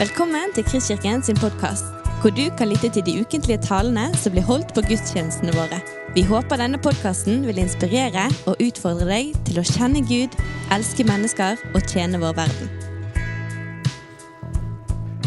Velkommen 0.00 0.54
til 0.54 0.64
Kristkirken 0.64 1.20
sin 1.22 1.36
podkast, 1.36 1.84
hvor 2.20 2.32
du 2.32 2.46
kan 2.58 2.70
lytte 2.70 2.88
til 2.88 3.04
de 3.04 3.20
ukentlige 3.20 3.60
talene 3.60 4.06
som 4.16 4.32
blir 4.32 4.46
holdt 4.48 4.72
på 4.72 4.80
gudstjenestene 4.88 5.52
våre. 5.52 5.80
Vi 6.16 6.22
håper 6.24 6.56
denne 6.56 6.80
podkasten 6.80 7.44
vil 7.44 7.60
inspirere 7.60 8.24
og 8.48 8.64
utfordre 8.64 9.10
deg 9.10 9.34
til 9.44 9.60
å 9.60 9.66
kjenne 9.74 10.00
Gud, 10.08 10.38
elske 10.72 11.04
mennesker 11.04 11.60
og 11.74 11.84
tjene 11.84 12.22
vår 12.24 12.32
verden. 12.40 12.72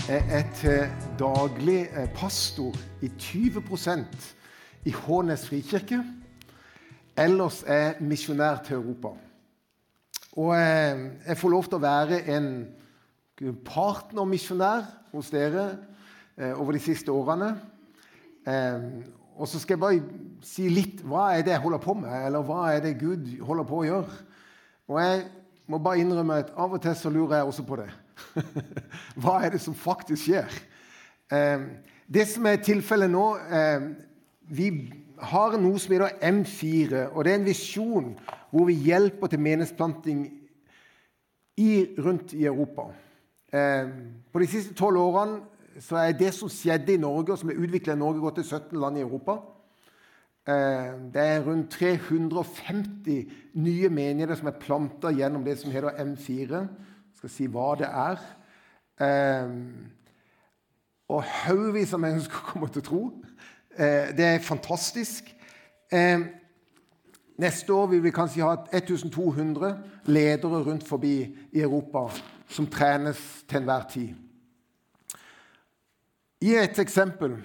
Jeg 0.10 0.26
er 0.42 0.50
til 0.58 0.90
daglig 1.22 1.80
eh, 1.94 2.10
pastor 2.18 2.74
i 3.06 3.14
20% 3.14 4.30
i 4.90 4.98
Hånes 5.06 5.48
frikirke. 5.54 6.02
Ellers 7.14 7.62
er 7.70 8.02
misjonær 8.02 8.66
til 8.66 8.82
Europa. 8.82 9.14
Og 10.34 10.56
eh, 10.58 11.12
jeg 11.28 11.44
får 11.46 11.60
lov 11.60 11.70
til 11.70 11.78
å 11.78 11.88
være 11.92 12.26
en 12.34 12.56
partnermisjonær 13.66 14.86
hos 15.14 15.32
dere 15.34 15.66
eh, 16.38 16.54
over 16.54 16.76
de 16.78 16.84
siste 16.84 17.12
årene. 17.12 17.54
Og 19.34 19.48
så 19.48 19.60
skal 19.60 19.78
jeg 19.78 19.82
bare 19.82 20.02
si 20.46 20.68
litt 20.70 21.00
hva 21.08 21.30
er 21.34 21.46
det 21.46 21.54
jeg 21.56 21.64
holder 21.64 21.82
på 21.82 21.96
med, 21.98 22.12
eller 22.28 22.44
hva 22.46 22.66
er 22.74 22.84
det 22.84 22.98
Gud 23.00 23.30
holder 23.48 23.66
på 23.70 23.80
å 23.80 23.86
gjøre. 23.88 24.18
Og 24.92 25.00
jeg 25.02 25.24
må 25.72 25.80
bare 25.80 26.04
innrømme 26.04 26.42
at 26.44 26.52
av 26.60 26.76
og 26.76 26.82
til 26.84 26.96
så 26.98 27.12
lurer 27.14 27.40
jeg 27.40 27.50
også 27.50 27.66
på 27.68 27.80
det. 27.80 27.90
Hva 29.22 29.40
er 29.42 29.56
det 29.56 29.62
som 29.64 29.76
faktisk 29.78 30.28
skjer? 30.28 30.58
Eh, 31.34 31.64
det 32.14 32.28
som 32.30 32.46
er 32.46 32.62
tilfellet 32.62 33.10
nå 33.12 33.24
eh, 33.42 33.88
Vi 34.54 34.68
har 35.24 35.56
noe 35.58 35.80
som 35.80 35.96
heter 35.96 36.20
M4. 36.20 37.08
og 37.14 37.24
Det 37.24 37.32
er 37.32 37.40
en 37.40 37.48
visjon 37.48 38.12
hvor 38.52 38.68
vi 38.68 38.76
hjelper 38.90 39.32
til 39.32 39.42
menighetsplanting 39.42 40.26
rundt 42.04 42.34
i 42.36 42.46
Europa. 42.46 42.90
Eh, 43.54 43.90
på 44.34 44.42
de 44.42 44.48
siste 44.50 44.74
tolv 44.78 45.02
årene 45.02 45.82
så 45.82 45.98
er 46.02 46.16
det 46.18 46.34
som 46.34 46.50
skjedde 46.52 46.94
i 46.94 47.02
Norge, 47.02 47.34
og 47.34 47.40
som 47.40 47.50
er 47.50 47.62
utvikla 47.62 47.96
i 47.96 48.02
Norge, 48.02 48.22
gått 48.22 48.42
til 48.42 48.50
17 48.50 48.80
land 48.82 48.98
i 48.98 49.06
Europa. 49.06 49.40
Det 50.44 51.22
er 51.24 51.46
rundt 51.46 51.72
350 51.72 53.30
nye 53.56 53.90
menigheter 53.90 54.36
som 54.36 54.50
er 54.52 54.58
planta 54.60 55.14
gjennom 55.16 55.46
det 55.46 55.56
som 55.62 55.72
heter 55.72 55.96
M4 56.04 56.60
Jeg 56.60 57.16
skal 57.16 57.32
si 57.32 57.48
hva 57.48 57.70
det 57.80 57.88
er. 57.88 58.20
Eh, 59.02 59.54
og 61.10 61.24
haugevis 61.24 61.94
av 61.94 62.04
mennesker 62.04 62.46
kommer 62.52 62.72
til 62.72 62.84
å 62.84 62.88
tro. 62.88 63.02
Eh, 63.78 64.14
det 64.18 64.28
er 64.28 64.46
fantastisk. 64.46 65.32
Eh, 65.94 66.28
neste 67.42 67.74
år 67.74 67.90
vil 67.94 68.04
vi 68.04 68.14
kanskje 68.14 68.46
ha 68.46 68.56
1200 68.72 69.74
ledere 70.06 70.64
rundt 70.68 70.88
forbi 70.88 71.16
i 71.52 71.64
Europa 71.64 72.08
som 72.48 72.68
trenes 72.68 73.20
til 73.48 73.58
enhver 73.58 73.88
tid. 73.90 74.14
Gi 76.44 76.56
et 76.60 76.80
eksempel. 76.80 77.38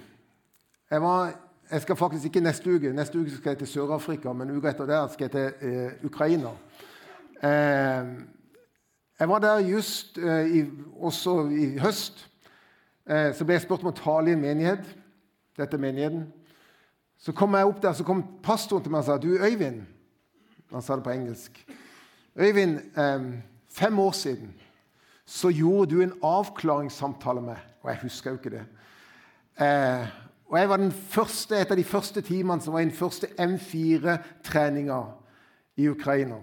Jeg, 0.90 1.02
var, 1.02 1.34
jeg, 1.70 1.82
skal 1.82 1.96
faktisk 1.96 2.24
ikke 2.24 2.40
neste 2.40 2.74
uke. 2.74 2.92
Neste 2.92 3.20
uke 3.20 3.30
skal 3.30 3.50
jeg 3.50 3.58
til 3.58 3.68
Sør-Afrika, 3.68 4.32
men 4.32 4.50
uka 4.56 4.72
etter 4.72 4.86
der 4.86 5.08
skal 5.12 5.28
jeg 5.28 5.30
til 5.30 5.68
eh, 5.68 5.92
Ukraina. 6.04 6.50
Eh, 7.42 8.10
jeg 9.20 9.28
var 9.28 9.38
der 9.38 9.58
just 9.58 10.18
eh, 10.18 10.58
i, 10.58 10.64
også 10.96 11.48
i 11.50 11.78
høst. 11.78 12.24
Eh, 13.06 13.34
så 13.34 13.44
ble 13.44 13.54
jeg 13.56 13.64
spurt 13.64 13.82
om 13.86 13.92
å 13.92 13.96
tale 13.96 14.32
i 14.32 14.36
en 14.36 14.42
menighet. 14.42 14.84
Dette 15.58 15.78
er 15.78 15.82
menigheten. 15.82 16.26
Så 17.18 17.32
kom 17.34 17.54
jeg 17.54 17.66
opp 17.66 17.80
der, 17.82 17.94
så 17.98 18.06
kom 18.06 18.22
pastoren 18.42 18.84
til 18.84 18.94
meg 18.94 19.02
og 19.02 19.08
sa 19.08 19.16
du 19.18 19.32
Øyvind 19.34 19.80
Han 20.70 20.82
sa 20.82 20.96
det 20.96 21.04
på 21.06 21.10
engelsk. 21.10 21.62
Øyvind, 22.38 22.78
eh, 22.96 23.24
fem 23.68 23.98
år 23.98 24.12
siden 24.12 24.54
så 25.28 25.50
gjorde 25.52 25.90
du 25.92 26.02
en 26.02 26.14
avklaringssamtale 26.24 27.40
med 27.44 27.56
Og 27.82 27.90
jeg 27.90 27.98
husker 28.02 28.30
jo 28.30 28.36
ikke 28.36 28.50
det. 28.50 28.64
Eh, 29.60 30.06
og 30.48 30.58
jeg 30.58 30.68
var 30.68 30.76
den 30.76 30.92
første, 30.92 31.56
et 31.56 31.70
av 31.70 31.76
de 31.76 31.84
første 31.84 32.20
timene 32.20 32.62
som 32.64 32.72
var 32.74 32.80
i 32.80 32.88
den 32.88 32.96
første 32.96 33.28
M4-treninga 33.38 34.98
i 35.76 35.88
Ukraina. 35.88 36.40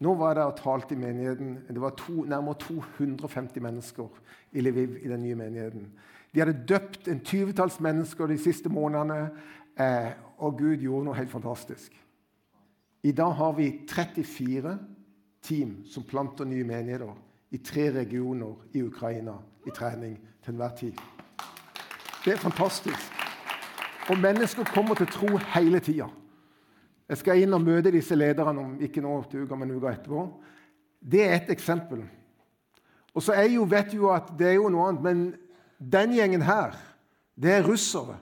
Nå 0.00 0.14
var 0.14 0.28
jeg 0.28 0.36
der 0.36 0.50
og 0.50 0.58
talte 0.58 0.94
i 0.94 0.98
menigheten. 0.98 1.54
Det 1.68 1.80
var 1.80 1.94
to, 1.96 2.24
nærmere 2.28 2.58
250 2.60 3.62
mennesker 3.62 4.08
i 4.52 4.60
Lviv 4.60 4.98
i 5.02 5.08
den 5.08 5.22
nye 5.22 5.34
menigheten. 5.34 5.86
De 6.34 6.40
hadde 6.40 6.66
døpt 6.68 7.08
en 7.08 7.20
tyvetalls 7.24 7.80
mennesker 7.80 8.26
de 8.26 8.38
siste 8.38 8.68
månedene, 8.68 9.30
eh, 9.78 10.10
og 10.38 10.58
Gud 10.58 10.76
gjorde 10.76 11.04
noe 11.06 11.16
helt 11.16 11.30
fantastisk. 11.30 11.94
I 13.02 13.12
dag 13.12 13.32
har 13.38 13.52
vi 13.56 13.70
34 13.88 14.78
team 15.42 15.78
som 15.86 16.04
planter 16.04 16.44
nye 16.44 16.64
menigheter 16.64 17.14
i 17.50 17.58
tre 17.58 17.90
regioner 17.94 18.54
i 18.74 18.82
Ukraina 18.82 19.36
i 19.66 19.70
trening 19.70 20.18
til 20.44 20.54
enhver 20.54 20.74
tid. 20.78 20.92
Det 22.24 22.32
er 22.32 22.42
fantastisk. 22.42 23.12
Og 24.10 24.18
mennesker 24.18 24.64
kommer 24.64 24.94
til 24.94 25.06
tro 25.06 25.38
hele 25.54 25.80
tida. 25.80 26.06
Jeg 27.08 27.18
skal 27.18 27.42
inn 27.42 27.54
og 27.54 27.62
møte 27.62 27.92
disse 27.94 28.14
lederne 28.18 28.62
om 28.62 28.76
ikke 28.82 29.02
nå 29.02 29.14
til 29.30 29.46
uka, 29.46 29.54
men 29.54 29.70
uka 29.76 29.92
etterpå. 29.94 30.26
Det 30.98 31.22
er 31.22 31.36
et 31.36 31.50
eksempel. 31.54 32.02
Og 33.14 33.22
så 33.22 33.32
er 33.32 33.46
jo, 33.54 33.62
vet 33.62 33.94
jo 33.94 34.10
at 34.10 34.32
det 34.38 34.48
er 34.50 34.58
jo 34.58 34.70
noe 34.72 34.88
annet, 34.88 35.02
men 35.02 35.22
den 35.78 36.16
gjengen 36.16 36.42
her, 36.42 36.74
det 37.38 37.52
er 37.52 37.66
russere. 37.66 38.18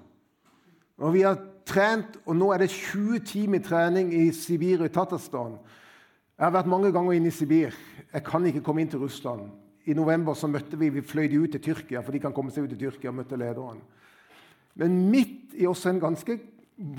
Og 1.00 1.14
vi 1.14 1.24
har 1.24 1.40
trent, 1.66 2.18
og 2.26 2.36
nå 2.36 2.52
er 2.52 2.62
det 2.62 2.70
20 2.70 3.24
timer 3.26 3.62
trening 3.64 4.12
i 4.14 4.28
Sibir 4.36 4.84
i 4.84 4.92
Tatarstan. 4.92 5.56
Jeg 6.34 6.48
har 6.48 6.54
vært 6.56 6.66
mange 6.66 6.90
ganger 6.90 7.14
inne 7.14 7.30
i 7.30 7.34
Sibir. 7.34 7.74
Jeg 8.10 8.24
kan 8.26 8.46
ikke 8.48 8.62
komme 8.66 8.82
inn 8.82 8.88
til 8.90 9.04
Russland. 9.04 9.52
I 9.86 9.94
november 9.94 10.34
så 10.34 10.48
møtte 10.50 10.78
vi, 10.80 10.88
vi 10.90 11.04
fløy 11.04 11.28
de 11.30 11.38
ut 11.38 11.52
til 11.54 11.62
Tyrkia, 11.62 12.02
for 12.02 12.10
de 12.10 12.18
kan 12.22 12.34
komme 12.34 12.50
seg 12.50 12.64
ut 12.64 12.72
til 12.72 12.80
Tyrkia 12.80 13.12
og 13.12 13.20
møtte 13.20 13.38
lederen. 13.38 13.78
Men 14.74 14.96
midt 15.12 15.54
i 15.54 15.68
også 15.70 15.92
en 15.92 16.02
ganske 16.02 16.38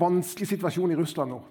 vanskelig 0.00 0.48
situasjon 0.54 0.94
i 0.94 0.96
Russland 0.96 1.34
nå, 1.34 1.42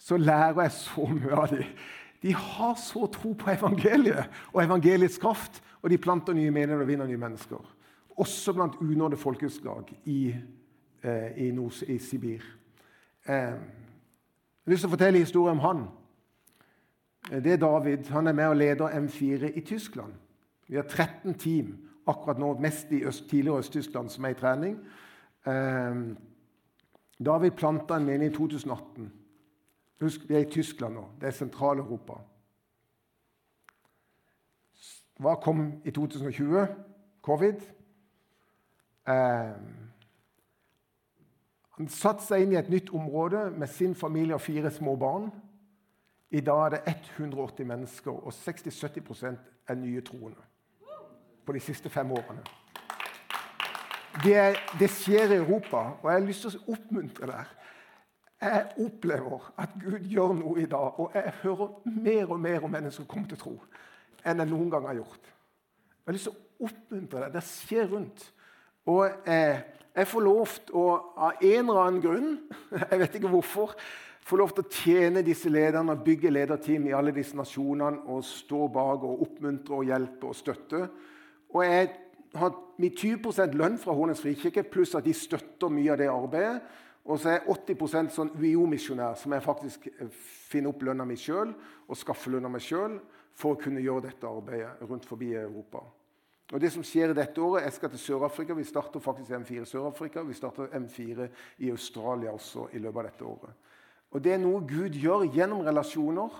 så 0.00 0.16
lærer 0.16 0.62
jeg 0.64 0.76
så 0.78 1.04
mye 1.10 1.36
av 1.36 1.52
dem. 1.52 1.74
De 2.22 2.32
har 2.36 2.74
så 2.80 3.04
tro 3.12 3.34
på 3.36 3.52
evangeliet 3.52 4.32
og 4.54 4.62
evangeliets 4.64 5.20
kraft, 5.20 5.60
og 5.82 5.92
de 5.92 6.00
planter 6.00 6.36
nye 6.36 6.52
menigheter 6.52 6.86
og 6.86 6.88
vinner 6.88 7.08
nye 7.08 7.20
mennesker. 7.20 7.60
Også 8.20 8.56
blant 8.56 8.80
unådde 8.80 9.20
folkeslag 9.20 9.92
i, 10.08 10.32
eh, 11.02 11.30
i, 11.36 11.52
i 11.88 11.98
Sibir. 11.98 12.44
Eh, 13.28 13.34
jeg 13.34 14.68
har 14.68 14.72
lyst 14.72 14.86
til 14.86 14.88
å 14.88 14.96
fortelle 14.96 15.24
historien 15.24 15.58
om 15.58 15.66
han. 15.68 15.88
Eh, 17.32 17.44
det 17.44 17.52
er 17.52 17.56
David. 17.56 18.04
Han 18.10 18.26
er 18.26 18.32
med 18.32 18.46
og 18.46 18.56
leder 18.56 18.88
M4 18.88 19.58
i 19.58 19.60
Tyskland. 19.60 20.12
Vi 20.68 20.76
har 20.76 20.82
13 20.82 21.34
team 21.34 21.88
akkurat 22.06 22.38
nå, 22.38 22.58
mest 22.58 22.92
i 22.92 23.04
øst, 23.04 23.28
tidligere 23.28 23.58
Øst-Tyskland, 23.58 24.08
som 24.08 24.24
er 24.24 24.28
i 24.28 24.34
trening. 24.34 24.78
Eh, 25.46 26.16
David 27.24 27.50
planta 27.50 27.96
en 27.96 28.04
menighet 28.04 28.32
i 28.32 28.36
2018. 28.36 29.12
Husk, 30.00 30.28
vi 30.28 30.34
er 30.34 30.38
i 30.38 30.50
Tyskland 30.50 30.94
nå. 30.94 31.08
Det 31.20 31.26
er 31.26 31.30
Sentral-Europa. 31.30 32.12
Hva 35.20 35.34
kom 35.34 35.72
i 35.84 35.90
2020? 35.90 36.66
Covid. 37.22 37.60
Eh, 39.08 39.52
han 41.76 41.88
satte 41.88 42.24
seg 42.24 42.44
inn 42.44 42.54
i 42.54 42.58
et 42.60 42.70
nytt 42.72 42.90
område 42.96 43.50
med 43.50 43.68
sin 43.68 43.94
familie 43.94 44.34
og 44.34 44.40
fire 44.40 44.70
små 44.70 44.96
barn. 44.96 45.30
I 46.30 46.40
dag 46.40 46.64
er 46.64 46.68
det 46.68 46.94
180 47.16 47.66
mennesker, 47.66 48.10
og 48.10 48.32
60-70 48.32 49.36
er 49.68 49.74
nye 49.74 50.00
troende. 50.00 50.42
På 51.46 51.52
de 51.52 51.60
siste 51.60 51.90
fem 51.90 52.12
årene. 52.12 52.44
Det, 54.24 54.56
det, 54.78 54.90
skjer 54.90 55.32
i 55.32 55.36
Europa, 55.36 55.76
og 55.76 56.10
jeg 56.10 56.20
har 56.20 56.26
lyst 56.26 56.44
til 56.46 56.58
å 56.58 56.74
oppmuntre 56.74 57.30
deg. 57.30 57.56
Jeg 58.40 58.66
opplever 58.84 59.48
at 59.60 59.74
Gud 59.82 60.06
gjør 60.10 60.34
noe 60.38 60.62
i 60.62 60.68
dag, 60.70 61.00
og 61.02 61.14
jeg 61.14 61.32
hører 61.42 61.74
mer 61.84 62.32
og 62.32 62.40
mer 62.40 62.64
om 62.64 62.72
mennesker 62.72 63.08
kommer 63.10 63.28
til 63.30 63.40
tro 63.40 63.56
enn 64.24 64.42
jeg 64.42 64.50
noen 64.50 64.70
gang 64.70 64.84
har 64.84 64.98
gjort. 64.98 65.28
Jeg 65.30 66.06
har 66.10 66.16
lyst 66.16 66.28
til 66.28 66.34
å 66.34 66.68
oppmuntre 66.68 67.22
deg. 67.24 67.34
Det 67.34 67.42
skjer 67.46 67.86
rundt. 67.88 68.24
Og 68.92 69.28
eh, 69.28 69.62
jeg 69.96 70.08
får 70.10 70.24
lov 70.26 70.56
til 70.66 70.76
å, 70.76 70.86
av 71.16 71.40
en 71.40 71.70
eller 71.70 71.80
annen 71.86 72.02
grunn, 72.04 72.34
jeg 72.90 73.00
vet 73.00 73.16
ikke 73.18 73.32
hvorfor, 73.32 73.74
få 74.30 74.38
lov 74.38 74.52
til 74.54 74.64
å 74.64 74.70
tjene 74.70 75.24
disse 75.26 75.50
lederne 75.50 75.96
bygge 76.04 76.30
lederteam 76.30 76.86
i 76.86 76.94
alle 76.94 77.14
disse 77.14 77.36
nasjonene 77.38 78.04
og 78.12 78.22
stå 78.26 78.66
bak 78.72 79.06
og 79.06 79.24
oppmuntre 79.26 79.80
og 79.80 79.88
hjelpe 79.88 80.30
og 80.30 80.38
støtte. 80.38 80.84
Og 81.50 81.64
jeg 81.66 81.88
har 82.38 82.54
mitt 82.80 83.00
20 83.00 83.56
lønn 83.58 83.78
fra 83.80 83.94
Hornens 83.96 84.22
frikirke, 84.22 84.62
pluss 84.70 84.94
at 84.94 85.06
de 85.06 85.14
støtter 85.16 85.72
mye 85.72 85.90
av 85.92 85.98
det 85.98 86.10
arbeidet. 86.12 86.60
Og 87.10 87.18
så 87.18 87.32
er 87.32 87.38
jeg 87.40 87.56
80 87.74 88.10
sånn 88.14 88.34
UiO-misjonær, 88.36 89.16
som 89.18 89.32
jeg 89.34 89.42
faktisk 89.42 89.88
eh, 89.90 90.10
finner 90.50 90.70
opp 90.70 90.84
lønna 90.84 91.06
mi 91.08 91.16
sjøl 91.18 91.54
og 91.88 91.98
skaffer 91.98 92.36
lønna 92.36 92.50
mi 92.52 92.60
sjøl 92.62 92.98
for 93.40 93.56
å 93.56 93.58
kunne 93.58 93.82
gjøre 93.82 94.10
dette 94.10 94.28
arbeidet 94.28 94.84
rundt 94.84 95.08
forbi 95.08 95.32
Europa. 95.32 95.80
Og 96.50 96.60
det 96.60 96.70
som 96.74 96.84
skjer 96.84 97.14
dette 97.14 97.40
året, 97.40 97.64
Jeg 97.64 97.72
skal 97.72 97.90
til 97.90 97.98
Sør-Afrika. 97.98 98.54
Vi 98.54 98.64
starter 98.64 99.00
faktisk 99.00 99.30
M4 99.30 99.62
i 99.62 99.64
Sør-Afrika. 99.64 100.22
Vi 100.22 100.34
starter 100.34 100.66
M4 100.66 101.28
i 101.58 101.70
Australia 101.70 102.32
også 102.32 102.68
i 102.72 102.78
løpet 102.78 102.98
av 102.98 103.04
dette 103.04 103.24
året. 103.24 103.69
Og 104.10 104.24
Det 104.24 104.32
er 104.34 104.42
noe 104.42 104.64
Gud 104.66 104.96
gjør 104.98 105.28
gjennom 105.30 105.62
relasjoner, 105.66 106.30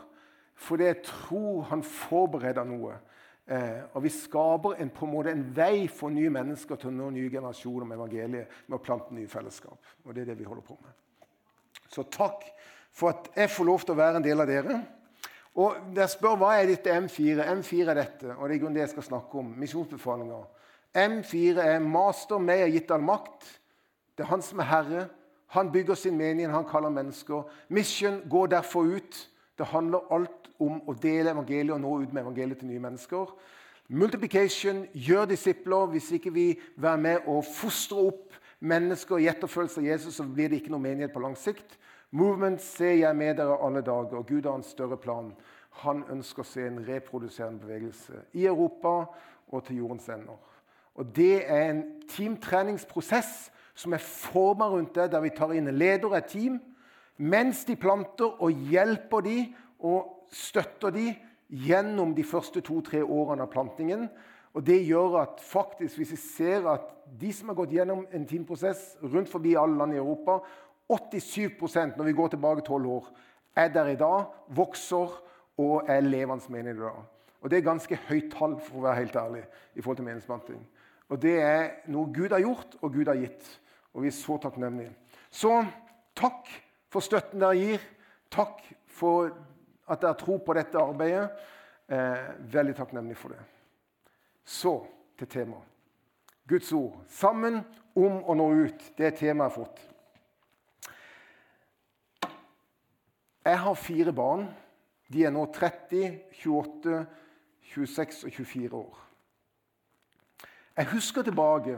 fordi 0.61 0.84
jeg 0.84 1.02
tror 1.06 1.62
han 1.70 1.82
forbereder 1.87 2.67
noe 2.69 2.99
Eh, 3.50 3.82
og 3.94 4.05
vi 4.05 4.11
skaper 4.14 4.76
en, 4.78 4.93
på 4.94 5.06
en 5.06 5.11
måte 5.11 5.32
en 5.34 5.43
vei 5.56 5.88
for 5.90 6.12
nye 6.14 6.31
mennesker 6.31 6.78
til 6.78 6.93
å 6.93 6.94
nå 6.94 7.08
nye 7.11 7.31
generasjoner 7.32 7.88
med 7.88 7.96
evangeliet 7.96 8.52
med 8.69 8.76
å 8.76 8.82
plante 8.84 9.14
nye 9.17 9.26
fellesskap. 9.31 9.88
Og 10.05 10.14
det 10.14 10.22
er 10.22 10.28
det 10.31 10.37
vi 10.38 10.46
holder 10.46 10.62
på 10.69 10.76
med. 10.78 10.93
Så 11.90 12.05
takk 12.06 12.44
for 12.94 13.11
at 13.11 13.32
jeg 13.34 13.50
får 13.50 13.67
lov 13.67 13.82
til 13.82 13.96
å 13.96 13.99
være 13.99 14.20
en 14.20 14.26
del 14.26 14.44
av 14.44 14.46
dere. 14.50 14.76
Og 15.58 15.81
dere 15.96 16.06
spør 16.12 16.38
hva 16.38 16.52
er 16.61 16.70
dette 16.70 16.94
M4 16.94 17.49
M4 17.56 17.90
er 17.90 17.99
dette, 17.99 18.37
og 18.37 18.44
det 18.46 18.55
er 18.55 18.62
grunnen 18.62 18.78
det 18.78 18.84
jeg 18.84 18.93
skal 18.93 19.08
snakke 19.08 19.43
om. 19.43 19.50
Misjonsbefalinger. 19.58 20.46
M4 20.94 21.67
er 21.72 21.82
master, 21.82 22.38
meg 22.38 22.62
er 22.62 22.70
gitt 22.76 22.94
all 22.94 23.02
makt. 23.02 23.50
Det 24.14 24.28
er 24.28 24.31
han 24.31 24.46
som 24.46 24.62
er 24.62 24.70
herre. 24.70 25.05
Han 25.50 25.73
bygger 25.73 25.94
sin 25.94 26.17
menighet, 26.17 26.52
han 26.52 26.64
kaller 26.64 26.88
mennesker. 26.88 27.43
Mission 27.69 28.20
går 28.31 28.47
derfor 28.47 28.82
ut. 28.82 29.31
Det 29.58 29.67
handler 29.67 30.12
alt 30.12 30.50
om 30.61 30.81
å 30.88 30.94
dele 30.94 31.32
evangeliet 31.35 31.75
og 31.75 31.81
nå 31.82 31.94
ut 32.02 32.12
med 32.12 32.23
evangeliet 32.23 32.61
til 32.61 32.70
nye 32.70 32.82
mennesker. 32.82 33.32
Multiplication, 33.88 34.85
gjør 34.94 35.25
disipler. 35.32 35.87
Hvis 35.91 36.12
ikke 36.12 36.32
vi 36.32 36.47
er 36.82 36.97
med 36.97 37.26
og 37.26 37.44
fostre 37.44 37.99
opp 38.12 38.38
mennesker 38.61 39.19
i 39.19 39.26
etterfølgelse 39.32 39.81
av 39.81 39.88
Jesus, 39.88 40.14
så 40.20 40.25
blir 40.25 40.49
det 40.49 40.61
ikke 40.61 40.70
noe 40.70 40.85
menighet 40.85 41.12
på 41.12 41.23
lang 41.25 41.35
sikt. 41.38 41.79
Movement 42.11 42.62
ser 42.62 42.94
jeg 43.00 43.17
med 43.17 43.37
dere 43.38 43.58
alle 43.58 43.82
dager. 43.82 44.23
Gud 44.23 44.46
har 44.46 44.55
en 44.55 44.67
større 44.67 44.96
plan. 44.96 45.32
Han 45.82 46.05
ønsker 46.11 46.44
å 46.44 46.46
se 46.46 46.67
en 46.67 46.82
reproduserende 46.87 47.62
bevegelse 47.64 48.25
i 48.38 48.46
Europa 48.46 48.94
og 49.50 49.64
til 49.67 49.82
jordens 49.82 50.08
ender. 50.08 50.38
Og 50.94 51.17
Det 51.17 51.43
er 51.46 51.70
en 51.70 51.85
teamtreningsprosess 52.11 53.50
som 53.75 53.93
er 53.93 54.02
forma 54.02 54.69
rundt 54.69 54.94
det, 54.94 55.11
der 55.12 55.22
vi 55.25 55.32
tar 55.34 55.52
inn 55.55 55.69
en 55.69 55.78
leder, 55.78 56.14
et 56.17 56.31
team, 56.32 56.61
mens 57.17 57.64
de 57.64 57.76
planter, 57.76 58.37
og 58.43 58.50
hjelper 58.70 59.25
de 59.26 59.37
og 59.78 60.26
støtter 60.32 60.90
de 60.94 61.11
gjennom 61.50 62.14
de 62.14 62.25
første 62.25 62.62
to-tre 62.64 63.02
årene 63.05 63.44
av 63.44 63.52
plantingen. 63.52 64.08
Og 64.55 64.67
Det 64.67 64.81
gjør 64.87 65.20
at 65.22 65.40
faktisk, 65.43 65.96
hvis 65.96 66.11
vi 66.11 66.17
ser 66.17 66.67
at 66.69 66.88
de 67.20 67.32
som 67.32 67.49
har 67.49 67.58
gått 67.58 67.75
gjennom 67.75 68.06
en 68.12 68.26
teamprosess 68.26 68.96
rundt 69.02 69.31
forbi 69.31 69.55
alle 69.58 69.78
land 69.78 69.94
i 69.94 70.00
Europa 70.02 70.40
87% 70.90 71.96
når 71.96 72.05
vi 72.05 72.12
går 72.12 72.28
tilbake 72.28 72.64
tolv 72.67 72.87
år, 72.87 73.08
er 73.56 73.69
der 73.69 73.93
i 73.93 73.99
dag, 73.99 74.25
vokser 74.49 75.22
og 75.58 75.84
er 75.88 76.00
levende 76.00 76.52
menighet 76.52 76.76
i 76.76 76.81
dag. 76.81 77.02
Og 77.40 77.50
Det 77.50 77.58
er 77.58 77.62
ganske 77.62 77.99
høyt 78.08 78.32
tall, 78.32 78.58
for 78.61 78.78
å 78.78 78.84
være 78.88 79.00
helt 79.00 79.17
ærlig, 79.17 79.43
i 79.75 79.81
forhold 79.81 79.96
til 79.96 80.05
menighetsplanting. 80.05 80.61
Og 81.10 81.18
Det 81.18 81.36
er 81.42 81.70
noe 81.90 82.12
Gud 82.14 82.30
har 82.30 82.42
gjort, 82.42 82.76
og 82.80 82.92
Gud 82.94 83.08
har 83.10 83.18
gitt. 83.18 83.46
Og 83.94 84.04
vi 84.04 84.10
er 84.10 84.14
så 84.14 84.36
takknemlige. 84.38 84.92
Så 85.30 85.64
takk 86.14 86.46
for 86.90 87.02
støtten 87.02 87.42
dere 87.42 87.58
gir. 87.58 87.82
Takk 88.30 88.62
for 88.86 89.32
at 89.90 90.02
dere 90.02 90.18
tror 90.18 90.38
på 90.46 90.54
dette 90.54 90.78
arbeidet. 90.78 91.30
Eh, 91.90 92.30
veldig 92.54 92.76
takknemlig 92.78 93.16
for 93.18 93.34
det. 93.34 93.42
Så 94.46 94.76
til 95.18 95.26
temaet. 95.26 95.66
Guds 96.46 96.72
ord. 96.72 97.00
Sammen 97.10 97.60
om 97.94 98.22
å 98.22 98.34
nå 98.38 98.46
ut. 98.62 98.90
Det 98.98 99.06
er 99.10 99.18
temaet 99.18 99.50
jeg 99.50 99.50
har 99.50 99.56
fått. 99.58 99.86
Jeg 103.44 103.58
har 103.58 103.74
fire 103.74 104.12
barn. 104.14 104.48
De 105.10 105.24
er 105.26 105.34
nå 105.34 105.46
30, 105.50 106.20
28, 106.44 107.06
26 107.74 108.24
og 108.26 108.32
24 108.32 108.76
år. 108.78 109.09
Jeg 110.81 110.88
husker 110.94 111.23
tilbake 111.23 111.75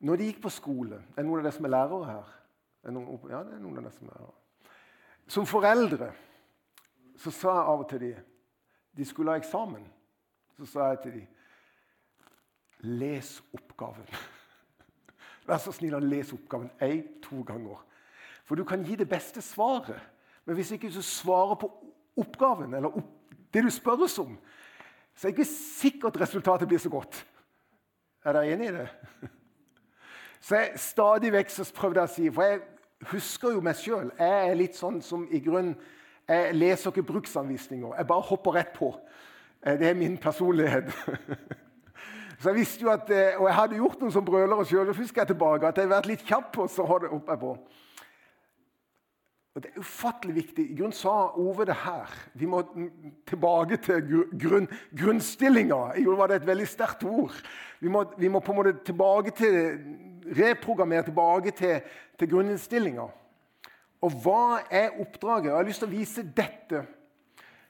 når 0.00 0.16
de 0.16 0.26
gikk 0.30 0.38
på 0.42 0.50
skole. 0.50 0.96
Er 1.12 1.20
det 1.20 1.26
noen 1.28 1.42
av 1.42 1.44
dere 1.44 1.52
som 1.52 1.66
er 1.68 1.72
lærere 1.74 2.06
her? 2.08 2.28
Er 2.88 2.94
noen, 2.96 3.18
ja, 3.28 3.42
det 3.44 3.52
er 3.52 3.60
noen 3.60 3.76
av 3.76 3.84
dere 3.84 3.92
som 3.92 4.06
er 4.08 4.14
lærere. 4.14 4.70
Som 5.28 5.48
foreldre 5.50 6.06
så 7.20 7.30
sa 7.36 7.52
jeg 7.58 7.66
av 7.72 7.82
og 7.82 7.90
til 7.90 8.00
de 8.00 8.12
De 8.96 9.04
skulle 9.04 9.32
ha 9.32 9.40
eksamen. 9.40 9.84
Så 10.56 10.66
sa 10.66 10.86
jeg 10.90 10.98
til 11.02 11.12
de, 11.12 11.26
Les 12.80 13.28
oppgaven. 13.54 14.08
Vær 15.46 15.60
så 15.60 15.72
snill 15.72 15.94
å 15.96 16.00
lese 16.00 16.34
oppgaven 16.34 16.70
én-to 16.80 17.42
ganger. 17.48 17.78
For 18.44 18.56
du 18.56 18.64
kan 18.64 18.84
gi 18.84 18.96
det 18.96 19.08
beste 19.08 19.40
svaret. 19.40 20.00
Men 20.44 20.56
hvis 20.56 20.72
ikke 20.72 20.90
du 20.92 21.02
svarer 21.02 21.60
på 21.60 21.70
oppgaven, 22.16 22.74
eller 22.74 22.96
opp, 22.96 23.36
det 23.54 23.62
du 23.64 23.70
spørres 23.70 24.18
om, 24.18 24.34
så 25.14 25.28
er 25.28 25.36
ikke 25.36 25.48
sikkert 25.48 26.20
resultatet 26.20 26.68
blir 26.68 26.80
så 26.80 26.90
godt. 26.90 27.26
Er 28.24 28.36
dere 28.36 28.52
enig 28.52 28.68
i 28.68 28.72
det? 28.76 28.88
Så 30.42 30.56
jeg, 30.56 30.72
Stadig 30.76 31.32
vekk 31.32 31.50
så 31.50 31.66
prøvde 31.74 32.02
jeg 32.02 32.10
å 32.10 32.12
si 32.12 32.28
For 32.34 32.46
jeg 32.46 32.60
husker 33.10 33.56
jo 33.56 33.62
meg 33.64 33.78
sjøl. 33.78 34.12
Jeg 34.18 34.48
er 34.50 34.58
litt 34.58 34.78
sånn 34.78 35.00
som 35.02 35.26
i 35.30 35.40
grunn, 35.42 35.74
Jeg 36.28 36.54
leser 36.54 36.90
ikke 36.90 37.02
bruksanvisninger. 37.02 37.96
Jeg 37.98 38.06
bare 38.06 38.26
hopper 38.28 38.54
rett 38.54 38.70
på. 38.76 38.92
Eh, 39.66 39.74
det 39.78 39.88
er 39.88 39.98
min 39.98 40.14
personlighet. 40.18 40.90
Så 42.42 42.50
jeg 42.50 42.58
visste 42.58 42.86
jo 42.86 42.90
at, 42.90 43.10
eh, 43.10 43.38
Og 43.40 43.48
jeg 43.48 43.54
hadde 43.54 43.80
gjort 43.80 44.00
noen 44.00 44.14
som 44.14 44.24
brølere 44.24 44.66
sjøl. 44.66 44.94
Husker 44.94 45.22
jeg 45.22 45.32
tilbake 45.34 45.66
at 45.66 45.76
jeg 45.76 45.86
hadde 45.86 45.96
vært 45.96 46.10
litt 46.10 46.24
kjapp 46.26 46.58
og 46.62 46.70
så 46.70 46.86
holde 46.86 47.10
oppe 47.10 47.36
på. 47.38 47.56
Og 49.54 49.62
Det 49.62 49.70
er 49.70 49.80
ufattelig 49.80 50.34
viktig. 50.34 50.64
I 50.70 50.76
grunn 50.78 50.94
sa 50.96 51.10
Ove 51.36 51.66
det 51.68 51.76
her. 51.76 52.12
Vi 52.34 52.46
må 52.48 52.62
tilbake 53.28 53.76
til 53.84 54.28
grunn, 54.40 54.68
grunnstillinga. 54.96 55.80
I 55.96 56.04
grunnen 56.04 56.20
var 56.20 56.30
det 56.32 56.38
et 56.40 56.46
veldig 56.46 56.68
sterkt 56.68 57.04
ord. 57.04 57.36
Vi 57.80 57.88
må, 57.92 58.04
vi 58.18 58.30
må, 58.32 58.40
på 58.40 58.52
en 58.52 58.60
måte 58.62 58.72
tilbake 58.84 59.34
til, 59.36 59.58
reprogrammere 60.38 61.04
tilbake 61.04 61.52
til, 61.58 61.82
til 62.18 62.30
grunninnstillinga. 62.30 63.04
Og 64.02 64.16
hva 64.24 64.62
er 64.70 64.96
oppdraget? 65.00 65.50
Jeg 65.50 65.56
har 65.58 65.68
lyst 65.68 65.84
til 65.84 65.90
å 65.90 65.98
vise 65.98 66.24
dette. 66.36 66.86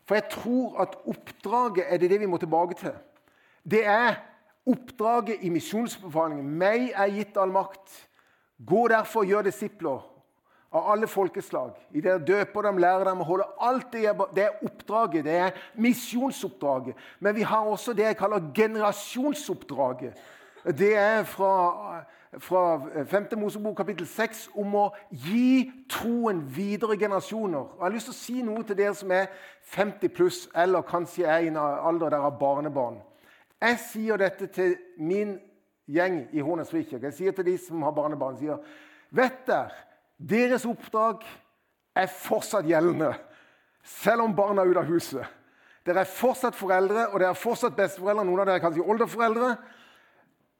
For 0.07 0.19
jeg 0.19 0.29
tror 0.31 0.79
at 0.87 0.95
oppdraget 1.03 1.85
er 1.89 1.99
det, 1.99 2.13
det 2.15 2.21
vi 2.23 2.31
må 2.31 2.39
tilbake 2.39 2.79
til. 2.79 2.95
Det 3.67 3.83
er 3.87 4.23
oppdraget 4.71 5.43
i 5.43 5.51
misjonsbefalingen. 5.51 6.47
Meg 6.47 6.93
er 6.95 7.11
gitt 7.11 7.37
all 7.37 7.51
makt. 7.51 7.91
Gå 8.63 8.87
derfor 8.89 9.27
og 9.27 9.35
gjør 9.35 9.51
disipler 9.51 10.12
av 10.73 10.91
alle 10.91 11.07
folkeslag. 11.07 11.77
I 11.93 12.01
dere 12.01 12.23
døper 12.25 12.65
dem, 12.67 12.81
lærer 12.81 13.05
dem 13.11 13.21
å 13.21 13.29
holde 13.29 13.49
alt 13.61 13.93
det 13.93 14.15
det 14.33 14.47
er 14.47 14.65
oppdraget. 14.65 15.25
Det 15.27 15.35
er 15.37 15.59
misjonsoppdraget. 15.77 16.97
Men 17.21 17.37
vi 17.37 17.45
har 17.47 17.69
også 17.69 17.93
det 17.97 18.09
jeg 18.09 18.19
kaller 18.21 18.49
generasjonsoppdraget. 18.57 20.17
Det 20.79 20.95
er 20.97 21.25
fra, 21.29 21.53
fra 22.39 22.65
5. 23.05 23.29
Mosebok 23.37 23.77
kapittel 23.77 24.07
6 24.09 24.47
om 24.63 24.77
å 24.79 24.87
gi 25.11 25.69
troen 25.91 26.41
videre 26.55 26.97
generasjoner. 26.97 27.75
Og 27.75 27.79
jeg 27.79 27.87
har 27.89 27.97
lyst 27.99 28.09
til 28.09 28.17
å 28.17 28.21
si 28.23 28.37
noe 28.47 28.65
til 28.65 28.79
dere 28.79 28.97
som 28.97 29.13
er 29.13 29.29
50 29.77 30.15
pluss, 30.17 30.45
eller 30.57 30.87
kanskje 30.89 31.27
er 31.27 31.45
i 31.45 31.53
en 31.53 31.61
alder 31.61 32.15
der 32.15 32.25
har 32.25 32.39
barnebarn. 32.41 33.03
Jeg 33.63 33.79
sier 33.85 34.19
dette 34.19 34.49
til 34.55 34.77
min 34.99 35.37
gjeng 35.91 36.23
i 36.33 36.41
Hornes 36.41 36.71
frikirke. 36.73 37.11
Jeg 37.11 37.19
sier 37.19 37.37
til 37.37 37.47
de 37.53 37.59
som 37.61 37.83
har 37.85 37.95
barnebarn, 37.95 38.39
sier, 38.41 38.63
vet 39.11 39.45
dere, 39.47 39.91
deres 40.29 40.67
oppdrag 40.69 41.25
er 41.99 42.11
fortsatt 42.11 42.67
gjeldende, 42.69 43.13
selv 43.83 44.27
om 44.27 44.35
barna 44.37 44.63
er 44.63 44.73
ute 44.73 44.83
av 44.83 44.91
huset. 44.91 45.39
Dere 45.83 46.05
er 46.05 46.11
fortsatt 46.11 46.55
foreldre, 46.55 47.09
og 47.11 47.19
dere 47.19 47.33
er 47.35 47.39
fortsatt 47.39 47.75
besteforeldre. 47.77 48.25
Noen 48.27 48.45
av 48.45 48.49
dere 48.49 48.61
er 48.61 48.63
kanskje 48.63 48.87
oldeforeldre. 48.87 49.49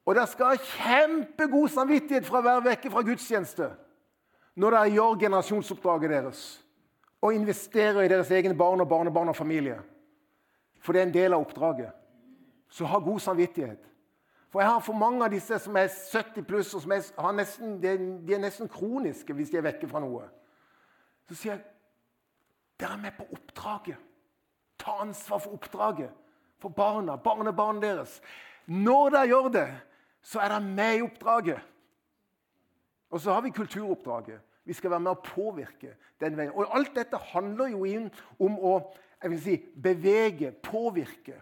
Og 0.03 0.17
dere 0.19 0.27
skal 0.27 0.51
ha 0.51 0.67
kjempegod 0.67 1.71
samvittighet 1.71 2.27
for 2.27 2.41
å 2.41 2.47
være 2.47 2.65
vekke 2.73 2.91
fra 2.91 3.05
gudstjeneste 3.07 3.71
når 4.59 4.75
dere 4.75 4.93
gjør 4.93 5.21
generasjonsoppdraget 5.23 6.13
deres 6.13 6.41
og 7.23 7.37
investerer 7.37 8.03
i 8.03 8.11
deres 8.11 8.33
egne 8.35 8.57
barn 8.59 8.83
og 8.83 8.89
barnebarn 8.91 9.31
og 9.31 9.39
familie. 9.39 9.79
For 10.83 10.93
det 10.93 11.01
er 11.01 11.07
en 11.07 11.15
del 11.15 11.37
av 11.37 11.45
oppdraget. 11.45 11.93
Så 12.69 12.89
ha 12.89 12.99
god 12.99 13.21
samvittighet. 13.23 13.79
For 14.53 14.61
jeg 14.61 14.69
har 14.69 14.83
for 14.85 14.99
mange 15.01 15.25
av 15.25 15.33
disse 15.33 15.57
som 15.65 15.77
er 15.81 15.89
70 15.89 16.45
pluss, 16.45 16.75
og 16.77 16.83
som 16.85 16.93
er, 16.93 17.05
nesten, 17.33 17.79
de, 17.81 17.93
er 18.35 18.41
nesten 18.43 18.69
kroniske 18.69 19.33
hvis 19.33 19.51
de 19.53 19.57
er 19.57 19.65
vekke 19.65 19.89
fra 19.89 20.03
noe. 20.05 20.27
Så 21.25 21.39
sier 21.39 21.55
jeg 21.55 21.63
dere 22.83 22.99
er 22.99 23.01
med 23.01 23.15
på 23.17 23.25
oppdraget. 23.33 24.01
Ta 24.83 24.99
ansvar 25.05 25.41
for 25.41 25.57
oppdraget. 25.57 26.11
For 26.61 26.69
barna, 26.69 27.17
barnebarna 27.17 27.81
deres. 27.81 28.19
Når 28.67 29.15
dere 29.15 29.31
gjør 29.31 29.49
det, 29.55 29.69
så 30.23 30.43
er 30.43 30.53
dere 30.53 30.67
med 30.67 30.99
i 30.99 31.05
oppdraget. 31.07 31.69
Og 33.13 33.21
så 33.21 33.33
har 33.33 33.45
vi 33.47 33.55
kulturoppdraget. 33.57 34.41
Vi 34.65 34.77
skal 34.77 34.93
være 34.93 35.05
med 35.07 35.15
å 35.15 35.23
påvirke 35.25 35.95
den 36.21 36.37
veien. 36.37 36.53
Og 36.53 36.69
alt 36.77 36.93
dette 36.97 37.19
handler 37.33 37.73
jo 37.73 37.87
inn 37.89 38.11
om 38.43 38.59
å 38.59 38.75
si, 39.41 39.57
bevege, 39.75 40.53
påvirke 40.65 41.41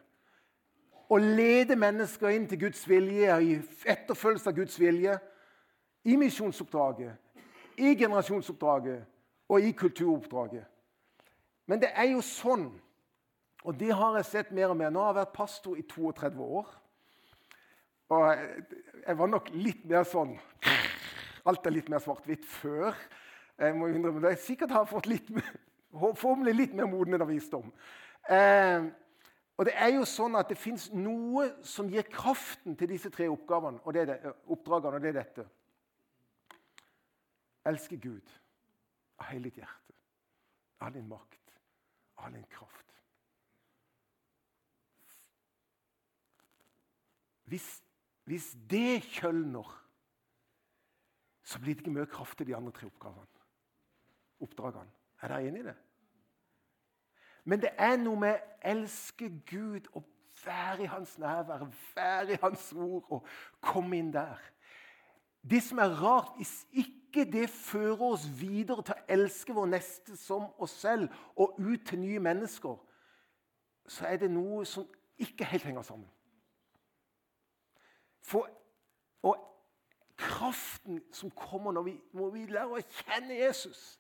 å 1.11 1.19
lede 1.19 1.77
mennesker 1.79 2.31
inn 2.35 2.47
til 2.49 2.61
Guds 2.67 2.85
vilje, 2.89 3.39
i 3.43 3.57
etterfølgelse 3.91 4.51
av 4.51 4.57
Guds 4.57 4.77
vilje, 4.79 5.17
i 6.07 6.17
misjonsoppdraget, 6.17 7.17
i 7.83 7.95
generasjonsoppdraget 7.99 9.51
og 9.51 9.67
i 9.67 9.73
kulturoppdraget. 9.77 10.65
Men 11.67 11.83
det 11.83 11.91
er 11.95 12.13
jo 12.13 12.23
sånn, 12.25 12.69
og 13.65 13.75
det 13.79 13.91
har 13.95 14.17
jeg 14.21 14.29
sett 14.29 14.53
mer 14.57 14.73
og 14.73 14.79
mer 14.79 14.93
Nå 14.95 15.03
har 15.03 15.13
jeg 15.13 15.21
vært 15.21 15.35
pastor 15.37 15.79
i 15.79 15.85
32 15.85 16.47
år. 16.61 16.71
Og 18.11 18.25
jeg 19.05 19.19
var 19.19 19.31
nok 19.31 19.51
litt 19.55 19.83
mer 19.87 20.07
sånn 20.09 20.33
Alt 21.49 21.67
er 21.67 21.75
litt 21.75 21.91
mer 21.93 22.03
svart-hvitt 22.05 22.45
før. 22.45 22.97
Jeg 23.61 23.77
må 23.77 23.89
innrømme 23.89 24.21
det. 24.21 24.35
Jeg 24.35 24.43
sikkert 24.45 24.75
har 24.77 24.89
fått 24.89 25.07
litt, 25.09 25.29
formelig 26.21 26.53
litt 26.57 26.75
mer 26.77 26.89
modenhet 26.91 27.25
av 27.25 27.31
visdom. 27.33 27.71
Eh, 28.29 28.91
Og 29.61 29.67
Det 29.67 29.75
er 29.77 29.91
jo 29.93 30.07
sånn 30.09 30.39
at 30.41 30.49
det 30.49 30.57
fins 30.57 30.87
noe 30.97 31.51
som 31.69 31.89
gir 31.93 32.07
kraften 32.09 32.79
til 32.81 32.89
disse 32.89 33.11
tre 33.13 33.27
oppgavene, 33.29 33.83
og 33.85 33.93
det 33.93 34.01
er 34.01 34.07
det, 34.09 34.31
oppdragene, 34.49 34.97
og 34.97 35.03
det 35.05 35.11
er 35.11 35.19
dette. 35.19 35.45
Elske 37.69 37.99
Gud 38.01 38.33
av 39.21 39.29
hele 39.29 39.51
ditt 39.51 39.59
hjerte, 39.61 39.97
all 40.81 40.95
din 40.95 41.11
makt, 41.11 41.53
all 42.25 42.33
din 42.33 42.47
kraft. 42.49 42.97
Hvis, 47.53 47.69
hvis 48.25 48.49
det 48.71 49.03
kjølner, 49.11 49.77
så 51.45 51.61
blir 51.61 51.77
det 51.77 51.85
ikke 51.85 51.99
mye 51.99 52.09
kraft 52.09 52.41
til 52.41 52.49
de 52.49 52.57
andre 52.57 52.73
tre 52.73 52.89
oppgavene. 52.89 53.45
oppdragene. 54.41 54.89
Er 55.21 55.29
dere 55.29 55.53
enig 55.53 55.67
i 55.67 55.69
det? 55.69 55.77
Men 57.45 57.61
det 57.63 57.71
er 57.79 57.97
noe 57.97 58.21
med 58.21 58.37
å 58.37 58.71
elske 58.73 59.31
Gud 59.49 59.89
og 59.93 60.05
være 60.45 60.83
i 60.83 60.91
hans 60.91 61.19
nærvær, 61.19 61.67
være 61.95 62.33
i 62.33 62.39
hans 62.43 62.73
ord 62.73 63.07
og 63.11 63.27
komme 63.61 63.99
inn 63.99 64.13
der. 64.13 64.39
Det 65.51 65.63
som 65.63 65.79
er 65.79 65.97
rart, 66.03 66.33
hvis 66.37 66.67
ikke 66.73 67.25
det 67.33 67.51
fører 67.51 68.03
oss 68.13 68.27
videre 68.41 68.83
til 68.85 68.95
å 68.95 69.05
elske 69.09 69.55
vår 69.57 69.71
neste 69.73 70.17
som 70.21 70.51
oss 70.61 70.77
selv 70.83 71.09
og 71.37 71.57
ut 71.59 71.87
til 71.87 72.01
nye 72.01 72.21
mennesker, 72.21 72.77
så 73.89 74.07
er 74.07 74.21
det 74.21 74.31
noe 74.31 74.65
som 74.69 74.87
ikke 75.19 75.45
helt 75.45 75.65
henger 75.65 75.83
sammen. 75.83 76.09
For 78.23 78.51
og 79.23 79.37
kraften 80.17 81.01
som 81.13 81.31
kommer 81.31 81.73
når 81.73 81.83
vi, 81.83 81.95
når 82.13 82.31
vi 82.31 82.45
lærer 82.47 82.77
å 82.77 82.85
kjenne 83.01 83.37
Jesus 83.37 83.99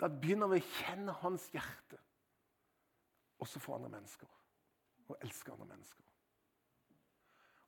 da 0.00 0.08
begynner 0.12 0.50
vi 0.52 0.60
å 0.60 0.72
kjenne 0.76 1.14
hans 1.22 1.46
hjerte. 1.54 1.98
Også 3.40 3.60
for 3.60 3.76
andre 3.76 3.94
mennesker. 3.96 4.28
Og 5.08 5.24
elske 5.24 5.52
andre 5.52 5.68
mennesker. 5.70 6.04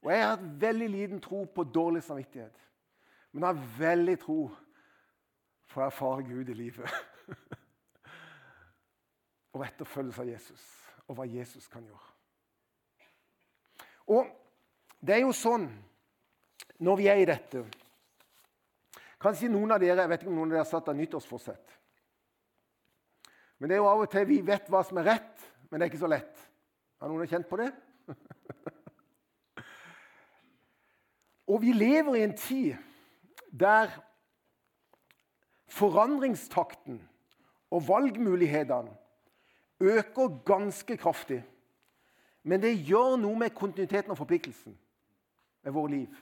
Og 0.03 0.13
Jeg 0.13 0.23
har 0.23 0.37
hatt 0.37 0.61
veldig 0.61 0.89
liten 0.89 1.21
tro 1.21 1.45
på 1.45 1.65
dårlig 1.65 2.03
samvittighet. 2.03 2.61
Men 3.33 3.45
jeg 3.45 3.55
har 3.55 3.79
veldig 3.79 4.19
tro 4.23 4.39
på 5.69 5.81
å 5.81 5.85
erfare 5.85 6.25
Gud 6.29 6.49
i 6.49 6.57
livet. 6.57 6.93
og 9.59 9.67
etterfølgelse 9.67 10.23
av 10.23 10.31
Jesus, 10.31 10.65
og 11.09 11.19
hva 11.19 11.27
Jesus 11.29 11.67
kan 11.69 11.85
gjøre. 11.85 12.15
Og 14.15 14.31
det 15.01 15.19
er 15.19 15.25
jo 15.25 15.35
sånn 15.37 15.67
når 16.79 16.99
vi 16.99 17.11
er 17.11 17.21
i 17.21 17.29
dette 17.29 17.67
Kanskje 19.19 19.49
noen 19.51 19.75
av 19.75 19.81
dere 19.83 20.05
jeg 20.05 20.11
vet 20.13 20.21
ikke 20.23 20.31
om 20.31 20.37
noen 20.39 20.53
av 20.53 20.55
dere 20.55 20.63
har 20.63 20.71
satt 20.71 20.89
av 20.93 20.95
nyttårsforsett. 20.95 21.73
Men 23.59 23.71
det 23.71 23.77
er 23.77 23.83
jo 23.83 23.91
av 23.91 24.05
og 24.05 24.11
til 24.13 24.27
vi 24.29 24.39
vet 24.47 24.69
hva 24.71 24.85
som 24.87 25.01
er 25.01 25.09
rett, 25.15 25.47
men 25.69 25.79
det 25.79 25.87
er 25.87 25.91
ikke 25.93 26.05
så 26.05 26.11
lett. 26.11 26.45
Har 26.99 27.11
noen 27.11 27.31
kjent 27.31 27.49
på 27.51 27.59
det? 27.61 27.71
og 31.51 31.61
vi 31.63 31.75
lever 31.75 32.19
i 32.19 32.25
en 32.27 32.37
tid 32.39 32.77
der 33.51 33.91
forandringstakten 35.73 37.01
og 37.71 37.89
valgmulighetene 37.89 38.95
øker 39.81 40.39
ganske 40.47 40.97
kraftig. 40.97 41.43
Men 42.43 42.63
det 42.63 42.79
gjør 42.89 43.19
noe 43.21 43.39
med 43.39 43.55
kontinuiteten 43.55 44.11
og 44.15 44.19
forpliktelsen 44.19 44.79
med 45.65 45.73
våre 45.73 45.91
liv. 45.93 46.17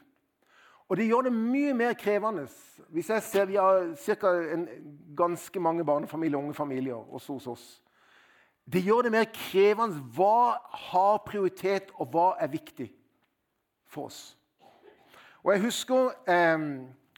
Og 0.88 0.96
det 0.96 1.06
gjør 1.08 1.26
det 1.26 1.32
mye 1.34 1.74
mer 1.74 1.94
krevende. 1.98 2.46
Hvis 2.88 3.10
jeg 3.10 3.22
ser 3.22 3.44
Vi 3.44 3.56
har 3.56 3.94
cirka 3.98 4.28
en, 4.52 4.68
ganske 5.16 5.60
mange 5.60 5.84
barnefamilier 5.84 6.38
unge 6.38 6.54
familier 6.54 6.94
også 6.94 7.32
hos 7.32 7.46
oss. 7.46 7.66
Det 8.72 8.82
gjør 8.82 9.06
det 9.06 9.12
mer 9.12 9.28
krevende. 9.34 10.02
Hva 10.16 10.58
har 10.90 11.22
prioritet, 11.26 11.92
og 11.94 12.10
hva 12.10 12.28
er 12.40 12.50
viktig 12.50 12.90
for 13.86 14.10
oss? 14.10 14.36
Og 15.44 15.52
jeg 15.52 15.62
husker, 15.62 16.10
eh, 16.26 16.58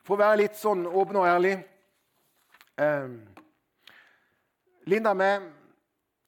for 0.05 0.17
å 0.17 0.23
være 0.23 0.43
litt 0.43 0.57
sånn 0.57 0.87
åpen 0.87 1.17
og 1.17 1.27
ærlig 1.27 1.55
eh, 2.79 3.09
Linda 4.89 5.11
og 5.13 5.21
meg 5.21 5.49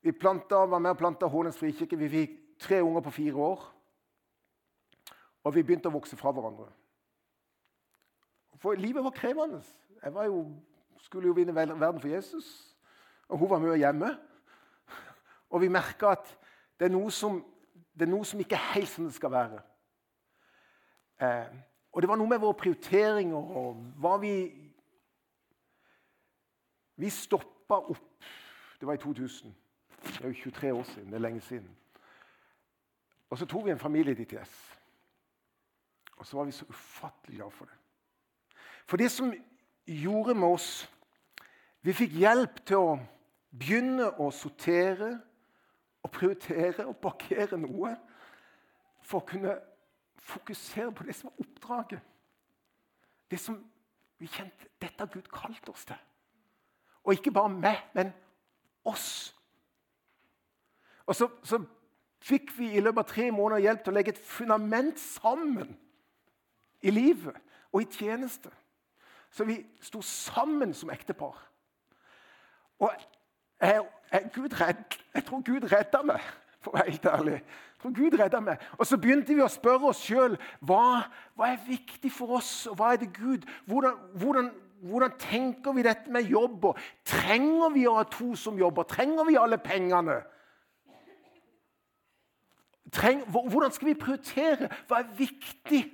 vi 0.02 0.12
var 0.20 0.78
med 0.78 0.90
og 0.90 0.98
planta 0.98 1.26
Hålens 1.28 1.58
frikirke. 1.58 1.96
Vi 1.96 2.08
fikk 2.08 2.36
tre 2.58 2.80
unger 2.82 3.00
på 3.00 3.10
fire 3.10 3.34
år. 3.36 3.64
Og 5.44 5.54
vi 5.54 5.62
begynte 5.62 5.88
å 5.88 5.92
vokse 5.92 6.16
fra 6.16 6.32
hverandre. 6.32 6.68
For 8.60 8.76
livet 8.76 9.04
var 9.04 9.16
krevende. 9.16 9.60
Jeg 10.02 10.14
var 10.14 10.24
jo, 10.28 10.44
skulle 11.00 11.26
jo 11.26 11.36
vinne 11.36 11.54
verden 11.54 12.00
for 12.00 12.08
Jesus, 12.08 12.76
og 13.28 13.38
hun 13.38 13.50
var 13.50 13.58
med 13.58 13.76
hjemme. 13.76 14.18
Og 15.50 15.60
vi 15.60 15.68
merka 15.68 16.14
at 16.14 16.38
det 16.78 16.86
er, 16.86 16.92
noe 16.92 17.10
som, 17.10 17.40
det 17.94 18.06
er 18.06 18.10
noe 18.10 18.24
som 18.24 18.40
ikke 18.40 18.56
er 18.56 18.72
helt 18.74 18.88
som 18.88 19.04
det 19.04 19.14
skal 19.14 19.32
være. 19.32 19.60
Eh, 21.20 21.56
og 21.92 22.02
det 22.02 22.08
var 22.08 22.16
noe 22.16 22.30
med 22.30 22.40
våre 22.40 22.56
prioriteringer 22.56 23.56
og 23.60 23.80
hva 24.00 24.16
vi 24.22 24.34
Vi 27.00 27.08
stoppa 27.10 27.78
opp. 27.88 28.24
Det 28.80 28.86
var 28.86 28.94
i 28.94 29.00
2000. 29.00 29.54
Det 30.02 30.20
er 30.20 30.28
jo 30.28 30.34
23 30.34 30.72
år 30.72 30.82
siden. 30.82 31.06
Det 31.06 31.14
er 31.14 31.18
lenge 31.18 31.40
siden. 31.40 31.76
Og 33.30 33.38
så 33.38 33.46
tok 33.46 33.64
vi 33.64 33.70
en 33.70 33.78
familie 33.78 34.12
i 34.12 34.24
DTS. 34.24 34.76
Og 36.16 36.26
så 36.26 36.36
var 36.36 36.44
vi 36.44 36.52
så 36.52 36.64
ufattelig 36.68 37.36
glad 37.36 37.50
for 37.50 37.64
det. 37.64 37.74
For 38.86 38.96
det 38.96 39.10
som 39.10 39.32
gjorde 39.86 40.34
med 40.34 40.48
oss 40.48 40.88
Vi 41.80 41.94
fikk 41.96 42.12
hjelp 42.20 42.58
til 42.68 42.76
å 42.76 42.96
begynne 43.56 44.10
å 44.20 44.26
sortere 44.30 45.14
og 46.04 46.10
prioritere 46.12 46.84
og 46.84 46.98
parkere 47.00 47.56
noe 47.56 47.94
for 49.00 49.22
å 49.22 49.26
kunne 49.30 49.54
fokusere 50.20 50.92
på 50.92 51.06
det 51.08 51.16
som 51.16 51.30
var 51.30 51.40
oppdraget. 51.46 52.02
Det 53.30 53.40
som 53.40 53.56
vi 54.20 54.28
kjente 54.28 54.68
Dette 54.80 55.06
Gud 55.12 55.28
kalt 55.32 55.68
oss 55.68 55.84
til. 55.88 55.96
Og 57.04 57.16
ikke 57.16 57.32
bare 57.32 57.48
meg, 57.48 57.80
men 57.94 58.12
oss. 58.84 59.34
Og 61.06 61.16
så, 61.16 61.28
så 61.42 61.58
fikk 62.20 62.52
vi 62.58 62.74
i 62.76 62.80
løpet 62.80 63.02
av 63.02 63.08
tre 63.08 63.30
måneder 63.32 63.64
hjelp 63.64 63.84
til 63.84 63.92
å 63.92 63.96
legge 63.96 64.14
et 64.14 64.24
fundament 64.24 65.00
sammen 65.00 65.72
i 66.84 66.92
livet 66.92 67.36
og 67.72 67.82
i 67.82 67.88
tjeneste. 67.92 68.52
Så 69.30 69.44
vi 69.44 69.60
sto 69.82 70.02
sammen 70.02 70.74
som 70.74 70.90
ektepar. 70.90 71.36
Og 72.80 72.92
jeg, 73.60 73.82
jeg, 74.12 74.30
redd, 74.60 74.96
jeg 75.14 75.24
tror 75.24 75.42
Gud 75.46 75.66
redda 75.72 76.00
meg, 76.06 76.24
for 76.60 76.72
å 76.72 76.80
være 76.80 76.90
helt 76.90 77.06
ærlig. 77.12 77.36
Jeg 77.36 77.82
tror 77.82 77.94
Gud 77.96 78.16
redda 78.20 78.40
meg. 78.44 78.64
Og 78.78 78.88
så 78.88 78.98
begynte 79.00 79.36
vi 79.36 79.44
å 79.44 79.52
spørre 79.52 79.92
oss 79.92 80.00
sjøl 80.04 80.34
hva, 80.60 81.04
hva, 81.36 81.52
er 81.52 81.62
viktig 81.68 82.10
for 82.12 82.40
oss, 82.40 82.66
og 82.70 82.80
hva 82.80 82.94
er 82.94 83.04
det 83.04 83.12
Gud 83.16 83.46
Hvordan, 83.68 84.00
hvordan, 84.20 84.50
hvordan 84.80 85.14
tenker 85.20 85.76
vi 85.76 85.84
dette 85.86 86.12
med 86.12 86.28
jobb? 86.28 86.72
Og 86.72 86.82
trenger 87.06 87.72
vi 87.76 87.86
å 87.88 87.98
ha 88.00 88.04
to 88.08 88.32
som 88.36 88.58
jobber? 88.58 88.88
Trenger 88.88 89.28
vi 89.28 89.38
alle 89.40 89.60
pengene? 89.62 90.20
Treng, 92.90 93.22
hvordan 93.30 93.70
skal 93.72 93.92
vi 93.92 93.94
prioritere? 93.94 94.68
Hva 94.88 95.04
er 95.04 95.10
viktig? 95.16 95.84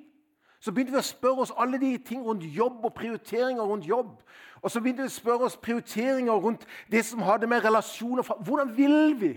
Så 0.67 0.73
begynte 0.75 0.97
vi 0.97 0.99
å 0.99 1.07
spørre 1.07 1.45
oss 1.45 1.53
alle 1.63 1.79
de 1.79 1.93
ting 2.03 2.25
rundt 2.27 2.43
jobb 2.43 2.81
og 2.89 2.95
prioriteringer 2.97 3.63
rundt 3.63 3.85
jobb. 3.87 4.17
Og 4.59 4.71
så 4.71 4.81
begynte 4.83 5.05
vi 5.05 5.13
å 5.13 5.15
spørre 5.15 5.47
oss 5.47 5.55
prioriteringer 5.63 6.41
rundt 6.43 6.65
det 6.91 7.05
som 7.07 7.23
hadde 7.23 7.47
med 7.47 7.63
relasjoner 7.63 8.27
Hvordan 8.27 8.73
vil 8.75 9.15
vi? 9.21 9.31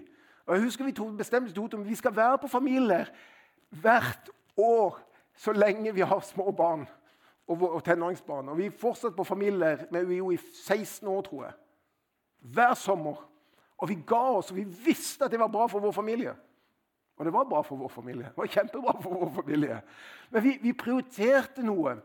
Og 0.47 0.55
jeg 0.55 0.63
husker 0.63 0.87
Vi 0.89 0.95
to 0.97 1.05
bestemte 1.13 1.53
tok 1.53 1.75
om 1.77 1.85
vi 1.85 1.95
skal 1.95 2.15
være 2.15 2.39
på 2.41 2.49
familier 2.49 3.11
hvert 3.69 4.31
år 4.57 4.97
så 5.37 5.53
lenge 5.53 5.93
vi 5.93 6.01
har 6.01 6.25
små 6.25 6.49
barn 6.51 6.87
og, 7.47 7.83
tenåringsbarn. 7.85 8.49
Og 8.49 8.57
vi 8.57 8.73
fortsatte 8.73 9.15
på 9.15 9.23
familier 9.23 9.85
med 9.91 10.09
UiO 10.09 10.31
i 10.31 10.37
16 10.65 11.07
år, 11.07 11.21
tror 11.21 11.43
jeg. 11.43 11.53
Hver 12.39 12.73
sommer. 12.73 13.21
Og 13.77 13.89
vi 13.89 14.01
ga 14.07 14.25
oss, 14.39 14.49
og 14.49 14.57
vi 14.57 14.65
visste 14.65 15.25
at 15.25 15.31
det 15.31 15.39
var 15.39 15.53
bra 15.53 15.67
for 15.69 15.79
vår 15.79 15.91
familie. 15.91 16.33
Og 17.19 17.25
det 17.27 17.33
var 17.35 17.47
bra 17.49 17.59
for 17.67 17.75
vår 17.75 17.91
familie. 17.91 18.29
Det 18.31 18.39
var 18.39 18.47
kjempebra 18.47 18.93
for 19.03 19.17
vår 19.19 19.31
familie. 19.41 19.81
Men 20.31 20.43
vi, 20.43 20.53
vi 20.63 20.71
prioriterte 20.73 21.65
noe. 21.67 21.97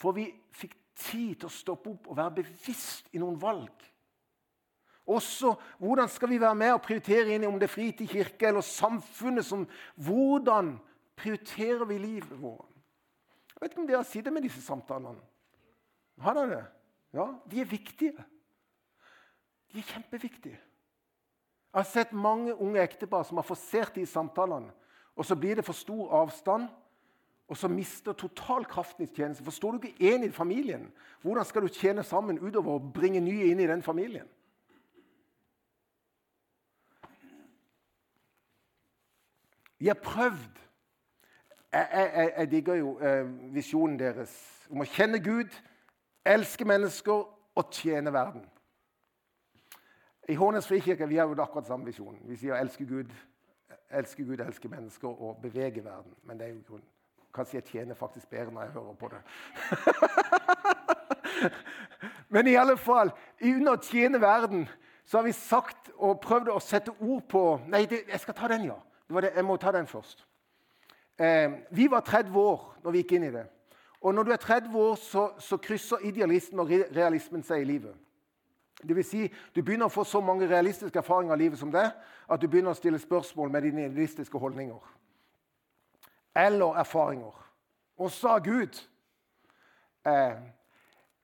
For 0.00 0.16
vi 0.16 0.24
fikk 0.56 0.78
tid 0.96 1.42
til 1.42 1.50
å 1.50 1.52
stoppe 1.52 1.92
opp 1.92 2.08
og 2.08 2.16
være 2.16 2.38
bevisst 2.40 3.12
i 3.12 3.20
noen 3.20 3.36
valg. 3.40 3.84
Også 5.12 5.52
hvordan 5.82 6.08
skal 6.08 6.30
vi 6.30 6.40
være 6.40 6.56
med 6.62 6.72
og 6.76 6.82
prioritere 6.86 7.34
inn 7.34 7.44
i 7.44 7.50
om 7.50 7.60
det 7.60 7.68
er 7.68 7.74
fritid, 7.74 8.08
kirke 8.08 8.48
eller 8.48 8.64
samfunnet 8.64 9.44
som 9.44 9.66
Hvordan 10.00 10.76
prioriterer 11.18 11.84
vi 11.90 12.00
livet 12.00 12.40
vårt? 12.40 12.70
Jeg 13.52 13.60
vet 13.60 13.74
ikke 13.74 13.84
om 13.84 13.88
dere 13.90 14.00
har 14.00 14.08
sittet 14.08 14.32
med 14.32 14.48
disse 14.48 14.64
samtalene. 14.64 15.20
Har 16.24 16.38
dere 16.38 16.54
det? 16.56 16.66
Ja, 17.12 17.28
de 17.50 17.60
er 17.60 17.68
viktige. 17.68 18.28
De 19.72 19.82
er 19.82 19.90
kjempeviktige. 19.92 20.60
Jeg 21.72 21.78
har 21.78 21.88
sett 21.88 22.12
mange 22.12 22.54
unge 22.54 22.82
ektepar 22.82 23.22
som 23.24 23.38
har 23.40 23.46
forsert 23.48 23.94
de 23.94 24.04
samtalene. 24.06 24.72
Og 25.16 25.24
så 25.24 25.36
blir 25.36 25.56
det 25.56 25.64
for 25.64 25.76
stor 25.76 26.10
avstand, 26.22 26.68
og 27.48 27.56
så 27.56 27.68
mister 27.68 28.12
total 28.12 28.64
kraften 28.64 29.04
i 29.04 29.14
tjenesten. 29.14 29.44
For 29.44 29.52
står 29.52 29.72
du 29.72 29.86
ikke 29.86 30.14
én 30.14 30.24
i 30.24 30.30
familien, 30.30 30.92
hvordan 31.22 31.44
skal 31.44 31.62
du 31.62 31.68
tjene 31.68 32.04
sammen 32.04 32.38
utover 32.38 32.76
å 32.76 32.92
bringe 32.94 33.20
nye 33.20 33.50
inn 33.50 33.60
i 33.60 33.66
den 33.66 33.82
familien? 33.82 34.28
Vi 39.78 39.88
har 39.88 39.98
prøvd. 39.98 40.60
Jeg, 41.72 41.88
jeg, 41.92 42.32
jeg 42.36 42.50
digger 42.50 42.74
jo 42.74 42.98
eh, 43.00 43.26
visjonen 43.54 43.98
deres 43.98 44.32
om 44.70 44.84
å 44.84 44.88
kjenne 44.88 45.18
Gud, 45.24 45.52
elske 46.24 46.64
mennesker 46.68 47.24
og 47.56 47.72
tjene 47.72 48.12
verden. 48.12 48.44
I 50.28 50.34
Hånes 50.34 50.68
frikirke 50.68 51.08
vi 51.08 51.16
har 51.16 51.26
jo 51.26 51.42
akkurat 51.42 51.66
samme 51.66 51.84
visjon. 51.84 52.18
Vi 52.24 52.36
sier 52.36 52.54
'elske 52.54 52.86
Gud, 52.86 53.10
elske 53.90 54.24
Gud, 54.24 54.40
elske 54.40 54.68
mennesker 54.68 55.08
og 55.08 55.38
bevege 55.42 55.82
verden'. 55.84 56.14
Men 56.22 56.38
det 56.38 56.46
er 56.46 56.52
jo 56.52 56.60
grunn. 56.68 56.82
Kanskje 57.34 57.54
jeg 57.54 57.64
tjener 57.64 57.94
faktisk 57.94 58.30
bedre 58.30 58.50
når 58.50 58.62
jeg 58.62 58.70
hører 58.70 58.92
på 58.94 59.08
det. 59.08 59.22
Men 62.28 62.46
i 62.46 62.54
alle 62.54 62.76
fall, 62.76 63.10
under 63.42 63.72
å 63.72 63.82
tjene 63.82 64.20
verden 64.20 64.68
så 65.04 65.18
har 65.18 65.24
vi 65.24 65.32
sagt 65.32 65.90
og 65.96 66.20
prøvd 66.20 66.48
å 66.48 66.60
sette 66.60 66.92
ord 67.00 67.22
på 67.28 67.60
Nei, 67.68 67.86
det, 67.86 68.04
jeg 68.08 68.20
skal 68.20 68.34
ta 68.34 68.48
den, 68.48 68.64
ja. 68.64 68.78
Det, 69.08 69.32
jeg 69.34 69.44
må 69.44 69.56
ta 69.56 69.72
den 69.72 69.86
først. 69.86 70.26
Eh, 71.18 71.50
vi 71.70 71.90
var 71.90 72.00
30 72.00 72.38
år 72.38 72.78
når 72.84 72.90
vi 72.90 73.02
gikk 73.02 73.12
inn 73.12 73.26
i 73.28 73.34
det. 73.34 73.44
Og 74.00 74.14
når 74.14 74.22
du 74.22 74.32
er 74.32 74.36
30 74.36 74.78
år, 74.78 74.94
så, 74.96 75.26
så 75.38 75.56
krysser 75.56 75.96
idealismen 76.08 76.60
og 76.60 76.72
realismen 76.96 77.42
seg 77.46 77.62
i 77.62 77.68
livet. 77.68 77.94
Det 78.82 78.96
vil 78.96 79.04
si, 79.04 79.32
Du 79.54 79.62
begynner 79.62 79.86
å 79.86 79.92
få 79.92 80.04
så 80.04 80.20
mange 80.20 80.48
realistiske 80.48 80.98
erfaringer 80.98 81.32
av 81.32 81.38
livet 81.38 81.58
som 81.58 81.70
det, 81.72 81.84
at 82.28 82.40
du 82.40 82.48
begynner 82.48 82.74
å 82.74 82.78
stille 82.78 82.98
spørsmål 82.98 83.50
med 83.50 83.62
dine 83.62 83.86
idealistiske 83.86 84.38
holdninger. 84.38 84.80
Eller 86.34 86.80
erfaringer. 86.80 87.36
Og 87.98 88.10
sa 88.10 88.38
Gud 88.38 88.80
eh, 90.06 90.40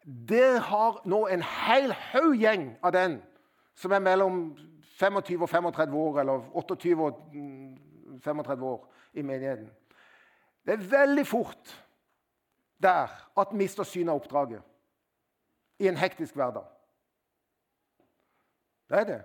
Dere 0.04 0.60
har 0.64 1.00
nå 1.04 1.26
en 1.28 1.42
hel 1.42 1.92
haug 2.12 2.36
gjeng 2.38 2.70
av 2.82 2.94
den 2.94 3.18
som 3.76 3.92
er 3.92 4.00
mellom 4.00 4.56
25 4.98 5.42
og 5.42 5.48
35 5.48 5.94
år, 5.94 6.20
eller 6.20 6.46
28 6.54 6.94
og 6.96 7.18
35 8.24 8.64
år 8.64 8.88
i 9.12 9.22
menigheten. 9.22 9.68
Det 10.66 10.74
er 10.74 10.88
veldig 10.90 11.26
fort 11.26 11.74
der 12.82 13.12
at 13.38 13.52
mister 13.52 13.84
synet 13.84 14.12
av 14.12 14.22
oppdraget 14.22 14.62
i 15.78 15.88
en 15.88 15.96
hektisk 15.96 16.34
hverdag. 16.34 16.66
Det 18.88 18.99
er 18.99 19.04
det. 19.04 19.23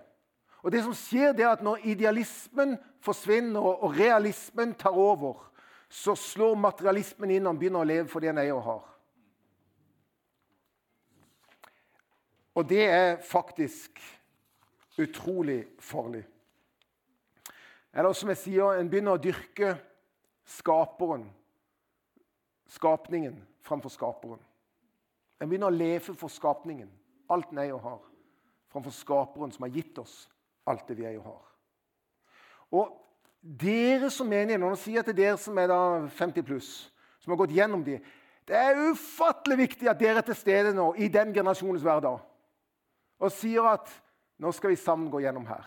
Og 0.64 0.72
det 0.72 0.82
som 0.84 0.94
skjer, 0.96 1.32
det 1.32 1.44
er 1.44 1.52
at 1.52 1.62
når 1.64 1.82
idealismen 1.84 2.76
forsvinner 3.04 3.60
og 3.60 3.98
realismen 3.98 4.74
tar 4.74 4.96
over, 4.96 5.42
så 5.88 6.14
slår 6.16 6.56
materialismen 6.56 7.30
inn 7.36 7.46
og 7.46 7.58
begynner 7.60 7.84
å 7.84 7.88
leve 7.88 8.08
for 8.08 8.24
det 8.24 8.32
en 8.32 8.40
eier 8.40 8.56
og 8.56 8.64
har. 8.64 8.84
Og 12.54 12.68
det 12.70 12.84
er 12.86 13.20
faktisk 13.26 14.00
utrolig 14.98 15.66
farlig. 15.82 16.22
Eller 17.94 18.12
som 18.12 18.30
jeg 18.32 18.40
sier, 18.40 18.78
en 18.78 18.90
begynner 18.90 19.18
å 19.18 19.22
dyrke 19.22 19.74
skaperen, 20.48 21.28
skapningen, 22.70 23.36
framfor 23.62 23.92
skaperen. 23.92 24.40
En 25.42 25.50
begynner 25.50 25.70
å 25.70 25.76
leve 25.76 26.14
for 26.14 26.32
skapningen, 26.32 26.90
alt 27.30 27.52
en 27.52 27.62
eier 27.62 27.76
og 27.76 27.84
har, 27.84 28.02
framfor 28.74 28.94
skaperen 28.94 29.52
som 29.54 29.62
har 29.68 29.74
gitt 29.74 29.98
oss 30.02 30.24
alt 30.66 30.88
det 30.88 30.96
vi 30.98 31.06
er 31.06 31.18
og 31.20 31.28
har. 31.28 31.42
Og 32.74 32.92
dere 33.44 34.10
som 34.10 34.26
menige, 34.26 34.58
når 34.58 34.74
han 34.74 34.80
sier 34.80 35.04
til 35.06 35.16
dere 35.16 35.38
som 35.38 35.58
er 35.60 35.70
da 35.70 35.80
50 36.16 36.46
pluss, 36.48 36.70
som 37.22 37.32
har 37.32 37.38
gått 37.38 37.54
gjennom 37.54 37.84
de, 37.86 38.00
det 38.44 38.56
er 38.58 38.80
ufattelig 38.90 39.58
viktig 39.62 39.88
at 39.88 40.00
dere 40.00 40.20
er 40.20 40.26
til 40.26 40.36
stede 40.36 40.74
nå 40.76 40.90
i 41.00 41.08
den 41.12 41.32
generasjonens 41.32 41.84
hverdag 41.84 42.18
og 43.24 43.32
sier 43.32 43.64
at 43.70 43.92
nå 44.42 44.50
skal 44.52 44.74
vi 44.74 44.80
sammen 44.80 45.08
gå 45.12 45.22
gjennom 45.22 45.46
her. 45.48 45.64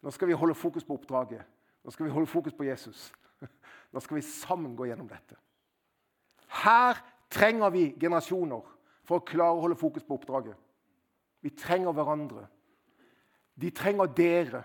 Nå 0.00 0.12
skal 0.14 0.30
vi 0.30 0.38
holde 0.38 0.54
fokus 0.56 0.86
på 0.86 0.94
oppdraget. 0.96 1.42
Nå 1.84 1.92
skal 1.92 2.06
vi 2.06 2.12
holde 2.14 2.30
fokus 2.30 2.54
på 2.56 2.64
Jesus. 2.64 3.10
Nå 3.92 4.00
skal 4.00 4.20
vi 4.20 4.24
sammen 4.24 4.76
gå 4.78 4.86
gjennom 4.88 5.08
dette. 5.10 5.36
Her 6.62 7.00
trenger 7.32 7.74
vi 7.74 7.90
generasjoner 8.00 8.62
for 9.04 9.18
å 9.18 9.26
klare 9.26 9.58
å 9.58 9.64
holde 9.64 9.76
fokus 9.80 10.06
på 10.06 10.16
oppdraget. 10.16 10.56
Vi 11.40 11.50
trenger 11.50 11.92
hverandre. 11.92 12.46
De 13.60 13.70
trenger 13.70 14.06
dere. 14.16 14.62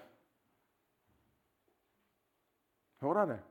Hører 3.01 3.19
dere 3.25 3.35
det? 3.35 3.41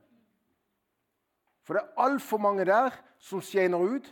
For 1.64 1.76
det 1.76 1.82
er 1.82 2.02
altfor 2.04 2.38
mange 2.38 2.64
der 2.68 2.92
som 3.18 3.40
skjener 3.40 3.80
ut, 3.80 4.08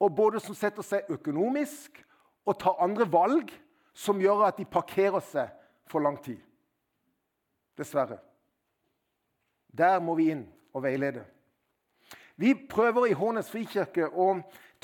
og 0.00 0.16
både 0.16 0.40
som 0.42 0.56
setter 0.56 0.84
seg 0.84 1.08
økonomisk 1.12 2.02
og 2.44 2.58
tar 2.60 2.80
andre 2.84 3.06
valg 3.08 3.52
som 3.96 4.20
gjør 4.20 4.48
at 4.48 4.58
de 4.58 4.66
parkerer 4.68 5.22
seg 5.24 5.52
for 5.88 6.04
lang 6.04 6.18
tid. 6.20 6.40
Dessverre. 7.78 8.18
Der 9.72 10.00
må 10.02 10.14
vi 10.18 10.28
inn 10.34 10.44
og 10.74 10.84
veilede. 10.84 11.24
Vi 12.36 12.52
prøver 12.70 13.08
i 13.08 13.16
Hånes 13.16 13.50
frikirke 13.50 14.10
å 14.10 14.34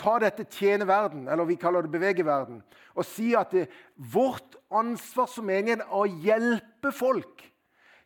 ta 0.01 0.17
dette 0.23 0.47
tjene 0.49 0.87
verden, 0.89 1.29
eller 1.29 1.45
vi 1.45 1.59
kaller 1.61 1.85
det 1.85 1.93
bevege 1.93 2.25
verden, 2.27 2.63
og 2.97 3.05
si 3.05 3.35
at 3.37 3.53
det, 3.53 3.69
vårt 3.97 4.57
ansvar 4.73 5.29
som 5.29 5.47
menighet 5.51 5.85
er 5.85 5.93
å 5.95 6.07
hjelpe 6.09 6.93
folk 6.95 7.45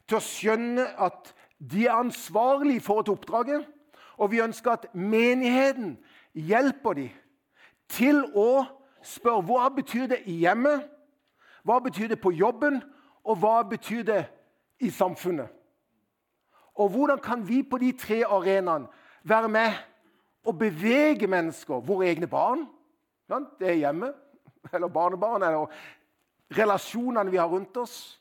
til 0.09 0.18
å 0.18 0.24
skjønne 0.24 0.88
at 1.00 1.30
de 1.59 1.87
er 1.87 1.96
ansvarlige 1.96 2.83
for 2.85 3.00
et 3.00 3.12
oppdraget. 3.12 3.64
Og 4.18 4.30
vi 4.30 4.42
ønsker 4.44 4.74
at 4.76 4.87
menigheten 4.94 5.96
hjelper 6.35 6.98
dem 6.98 7.14
til 7.90 8.22
å 8.35 8.64
spørre 9.04 9.44
hva 9.48 9.68
betyr 9.74 10.07
det 10.11 10.20
i 10.30 10.40
hjemmet, 10.44 10.85
hva 11.64 11.80
betyr 11.83 12.12
det 12.12 12.20
på 12.20 12.35
jobben, 12.35 12.83
og 13.24 13.40
hva 13.40 13.62
betyr 13.68 14.04
det 14.04 14.22
i 14.85 14.90
samfunnet? 14.92 15.48
Og 16.74 16.90
hvordan 16.90 17.20
kan 17.22 17.42
vi 17.48 17.62
på 17.62 17.78
de 17.78 17.92
tre 17.96 18.22
arenaene 18.26 18.90
være 19.24 19.48
med 19.48 19.72
og 20.44 20.59
bevege 20.61 21.28
mennesker, 21.30 21.80
våre 21.80 22.11
egne 22.12 22.28
barn 22.28 22.66
Det 23.59 23.68
er 23.68 23.80
hjemme, 23.80 24.12
eller 24.72 24.88
barnebarn, 24.92 25.42
eller 25.42 25.70
relasjonene 26.52 27.30
vi 27.30 27.40
har 27.40 27.48
rundt 27.48 27.76
oss, 27.76 28.20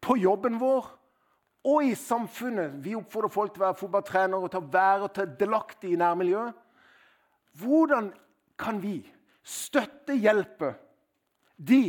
på 0.00 0.16
jobben 0.16 0.60
vår 0.60 0.86
og 1.64 1.84
i 1.84 1.94
samfunnet. 1.94 2.78
Vi 2.84 2.94
oppfordrer 2.96 3.32
folk 3.34 3.52
til 3.52 3.60
å 3.60 3.66
være 3.66 3.80
fotballtrenere 3.80 4.40
og 4.40 4.52
til 4.52 4.62
å 4.62 4.70
være 4.72 5.08
delaktige 5.12 5.26
delaktig 5.40 5.92
i 5.92 5.98
nærmiljøet. 6.00 6.54
Hvordan 7.60 8.12
kan 8.56 8.78
vi 8.80 9.02
støtte, 9.42 10.14
hjelpe 10.14 10.74
de 11.56 11.82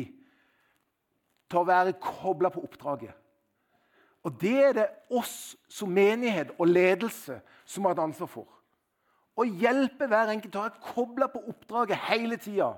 til 1.51 1.59
å 1.59 1.67
være 1.67 1.97
kobla 2.01 2.51
på 2.51 2.63
oppdraget. 2.63 3.13
Og 4.23 4.37
Det 4.41 4.57
er 4.63 4.73
det 4.73 4.87
oss 5.09 5.55
som 5.69 5.89
menighet 5.89 6.53
og 6.59 6.69
ledelse 6.69 7.39
som 7.65 7.85
har 7.85 7.95
et 7.95 8.03
ansvar 8.03 8.29
for. 8.29 8.47
Å 9.41 9.45
hjelpe 9.47 10.05
hver 10.05 10.29
enkelt 10.29 10.53
til 10.53 10.61
å 10.61 10.67
være 10.67 10.93
kobla 10.93 11.27
på 11.31 11.41
oppdraget 11.49 12.03
hele 12.11 12.37
tida. 12.37 12.75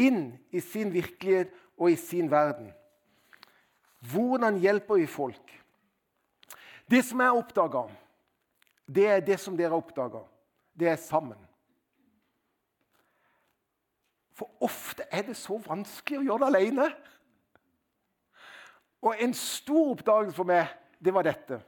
Inn 0.00 0.32
i 0.50 0.62
sin 0.64 0.90
virkelighet 0.90 1.52
og 1.78 1.92
i 1.92 1.98
sin 2.00 2.30
verden. 2.30 2.72
Hvordan 4.10 4.58
hjelper 4.58 4.98
vi 4.98 5.06
folk? 5.06 5.54
Det 6.90 7.04
som 7.06 7.20
jeg 7.22 7.38
oppdaga, 7.38 7.84
det 8.90 9.06
er 9.06 9.22
det 9.22 9.38
som 9.38 9.54
dere 9.56 9.78
oppdager. 9.78 10.24
Det 10.74 10.88
er 10.90 10.98
sammen. 10.98 11.38
For 14.34 14.50
ofte 14.64 15.04
er 15.12 15.28
det 15.28 15.36
så 15.36 15.60
vanskelig 15.62 16.22
å 16.22 16.26
gjøre 16.26 16.46
det 16.46 16.50
alene. 16.50 16.86
Og 19.04 19.22
en 19.22 19.34
stor 19.36 19.92
oppdagelse 19.92 20.36
for 20.36 20.48
meg, 20.48 20.72
det 20.98 21.14
var 21.14 21.28
dette. 21.28 21.60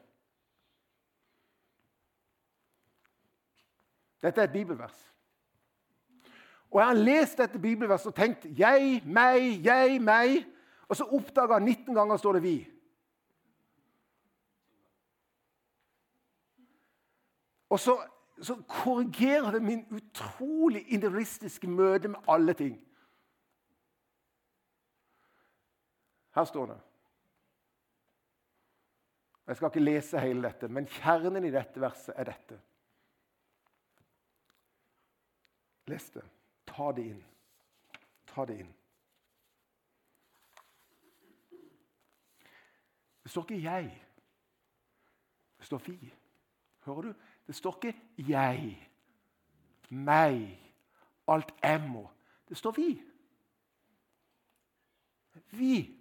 Dette 4.22 4.40
er 4.40 4.44
et 4.44 4.52
bibelvers. 4.52 5.14
Og 6.70 6.80
Jeg 6.80 6.86
har 6.86 6.94
lest 6.94 7.38
dette 7.38 7.58
bibelverset 7.58 8.06
og 8.06 8.14
tenkt 8.14 8.46
'jeg, 8.58 9.02
meg, 9.04 9.64
jeg, 9.64 10.00
meg'. 10.00 10.46
Og 10.88 10.96
så 10.96 11.04
oppdaga 11.04 11.54
jeg 11.54 11.62
19 11.62 11.94
ganger 11.94 12.16
står 12.16 12.32
det 12.32 12.42
'vi'. 12.42 12.70
Og 17.68 17.80
så, 17.80 18.08
så 18.42 18.62
korrigerer 18.68 19.50
det 19.50 19.62
min 19.62 19.86
utrolig 19.90 20.84
individualistiske 20.88 21.66
møte 21.66 22.08
med 22.08 22.18
alle 22.28 22.52
ting. 22.52 22.88
Her 26.34 26.44
står 26.44 26.66
det 26.66 26.80
jeg 29.46 29.56
skal 29.56 29.68
ikke 29.68 29.80
lese 29.80 30.20
hele 30.22 30.42
dette, 30.42 30.68
men 30.68 30.86
kjernen 30.86 31.44
i 31.44 31.50
dette 31.50 31.80
verset 31.80 32.14
er 32.16 32.24
dette. 32.24 32.60
Les 35.86 36.10
det. 36.10 36.24
Ta 36.66 36.92
det 36.92 37.04
inn. 37.06 37.24
Ta 38.26 38.44
det 38.44 38.58
inn. 38.58 38.74
Det 43.22 43.30
står 43.30 43.42
ikke 43.42 43.70
'jeg'. 43.70 44.04
Det 45.58 45.66
står 45.66 45.78
'vi'. 45.78 46.12
Hører 46.78 47.00
du? 47.00 47.14
Det 47.46 47.54
står 47.54 47.84
ikke 47.84 48.00
'jeg', 48.18 48.88
'meg', 49.90 50.58
'alt 51.28 51.54
jeg. 51.62 52.10
Det 52.48 52.56
står 52.56 52.72
'vi'. 52.72 53.02
Vi. 55.50 55.98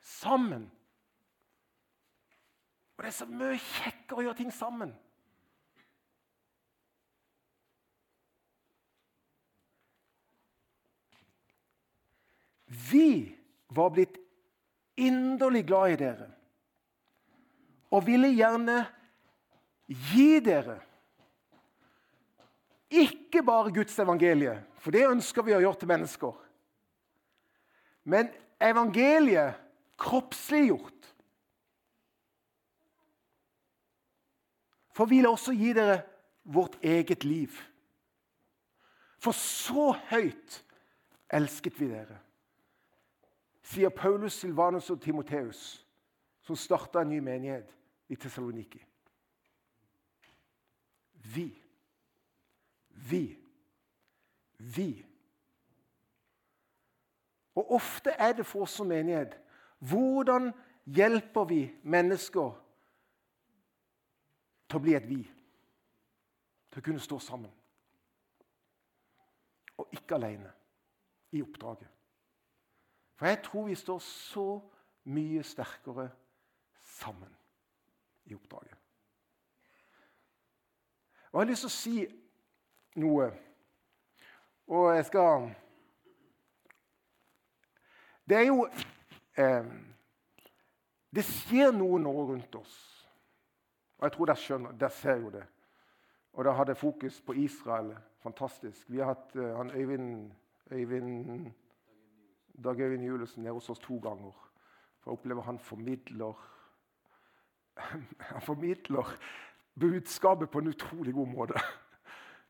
Sammen. 0.00 0.72
Og 2.96 3.04
det 3.04 3.06
er 3.06 3.10
så 3.10 3.26
mye 3.26 3.58
kjekkere 3.58 4.18
å 4.18 4.22
gjøre 4.22 4.36
ting 4.36 4.52
sammen. 4.52 4.94
Vi 12.68 13.36
var 13.68 13.90
blitt 13.90 14.16
inderlig 14.96 15.64
glad 15.66 15.94
i 15.94 16.00
dere 16.00 16.28
og 17.88 18.04
ville 18.04 18.28
gjerne 18.34 18.82
gi 20.12 20.40
dere 20.44 20.76
ikke 22.88 23.42
bare 23.44 23.72
Guds 23.72 23.96
evangelie, 24.00 24.54
for 24.80 24.92
det 24.92 25.08
ønsker 25.08 25.44
vi 25.44 25.54
å 25.56 25.60
gjøre 25.60 25.80
til 25.80 25.90
mennesker, 25.90 26.36
men 28.08 28.30
evangeliet 28.64 29.58
kroppsliggjort. 30.00 31.08
For 34.96 35.08
vi 35.08 35.20
vil 35.20 35.28
også 35.28 35.52
gi 35.56 35.74
dere 35.76 36.00
vårt 36.48 36.78
eget 36.80 37.24
liv. 37.28 37.52
For 39.20 39.36
så 39.36 39.92
høyt 40.08 40.62
elsket 41.36 41.76
vi 41.76 41.90
dere 41.92 42.16
sier 43.68 43.88
Paulus, 43.92 44.32
Silvanus 44.32 44.90
og 44.90 45.00
Timoteus, 45.00 45.86
som 46.42 46.56
starta 46.56 47.02
en 47.02 47.10
ny 47.12 47.18
menighet 47.20 47.74
i 48.08 48.16
Tessaloniki. 48.16 48.80
Vi. 51.34 51.48
Vi. 53.10 53.38
Vi. 54.58 54.88
Og 57.54 57.74
ofte 57.76 58.10
er 58.10 58.32
det 58.32 58.46
for 58.46 58.64
oss 58.64 58.78
som 58.78 58.88
menighet 58.88 59.36
hvordan 59.78 60.50
hjelper 60.86 61.44
vi 61.50 61.60
mennesker 61.82 62.56
til 64.68 64.78
å 64.78 64.82
bli 64.82 64.96
et 64.96 65.06
vi? 65.06 65.20
Til 66.72 66.80
å 66.80 66.86
kunne 66.88 67.02
stå 67.02 67.20
sammen. 67.22 67.52
Og 69.78 69.94
ikke 69.94 70.16
alene 70.16 70.50
i 71.36 71.44
oppdraget. 71.44 71.97
For 73.18 73.26
jeg 73.26 73.42
tror 73.42 73.66
vi 73.66 73.74
står 73.74 73.98
så 73.98 74.46
mye 75.10 75.42
sterkere 75.42 76.10
sammen 76.84 77.36
i 78.24 78.34
oppdraget. 78.34 78.76
Og 81.32 81.40
Jeg 81.40 81.46
har 81.46 81.50
lyst 81.50 81.60
til 81.60 81.68
å 81.68 81.74
si 81.74 82.06
noe, 83.02 83.26
og 84.66 84.94
jeg 84.94 85.04
skal 85.04 85.50
Det 88.28 88.36
er 88.36 88.46
jo 88.46 88.66
eh, 89.36 89.68
Det 91.14 91.24
skjer 91.24 91.72
noe 91.72 91.98
nå 91.98 92.12
rundt 92.12 92.54
oss. 92.54 92.74
Og 93.98 94.06
jeg 94.06 94.12
tror 94.14 94.30
dere 94.30 94.42
skjønner, 94.42 94.72
dere 94.78 94.94
ser 94.94 95.22
jo 95.24 95.30
det. 95.34 95.46
Og 96.32 96.44
da 96.44 96.52
hadde 96.54 96.74
fokus 96.78 97.20
på 97.20 97.34
Israel. 97.34 97.96
Fantastisk. 98.22 98.84
Vi 98.90 98.98
har 98.98 99.14
hatt 99.14 99.34
uh, 99.34 99.56
han 99.56 99.70
Øyvind, 99.70 100.32
Øyvind 100.70 101.50
Dag 102.64 102.80
Øyvind 102.80 103.04
Julesen 103.04 103.46
er 103.46 103.52
hos 103.52 103.70
oss 103.70 103.78
to 103.78 103.98
ganger. 103.98 104.32
For 105.00 105.10
jeg 105.10 105.18
opplever 105.18 105.42
han 105.42 105.58
formidler 105.58 106.34
Han 108.34 108.42
formidler 108.42 109.18
budskapet 109.80 110.50
på 110.50 110.58
en 110.58 110.66
utrolig 110.66 111.14
god 111.14 111.26
måte. 111.26 111.54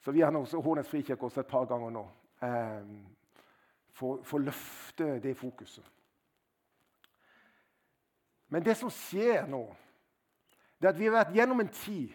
Så 0.00 0.12
vi 0.12 0.20
har 0.20 0.36
også 0.36 0.60
Hånes 0.60 0.88
frikirke 0.88 1.22
også 1.22 1.40
et 1.40 1.46
par 1.46 1.64
ganger 1.64 1.90
nå. 1.90 2.08
Eh, 2.42 2.86
for, 3.92 4.22
for 4.22 4.38
å 4.38 4.42
løfte 4.42 5.18
det 5.20 5.36
fokuset. 5.36 5.84
Men 8.48 8.64
det 8.64 8.76
som 8.76 8.90
skjer 8.90 9.46
nå, 9.46 9.64
det 10.80 10.86
er 10.86 10.92
at 10.94 10.98
vi 10.98 11.08
har 11.08 11.18
vært 11.18 11.34
gjennom 11.34 11.60
en 11.60 11.68
tid 11.68 12.14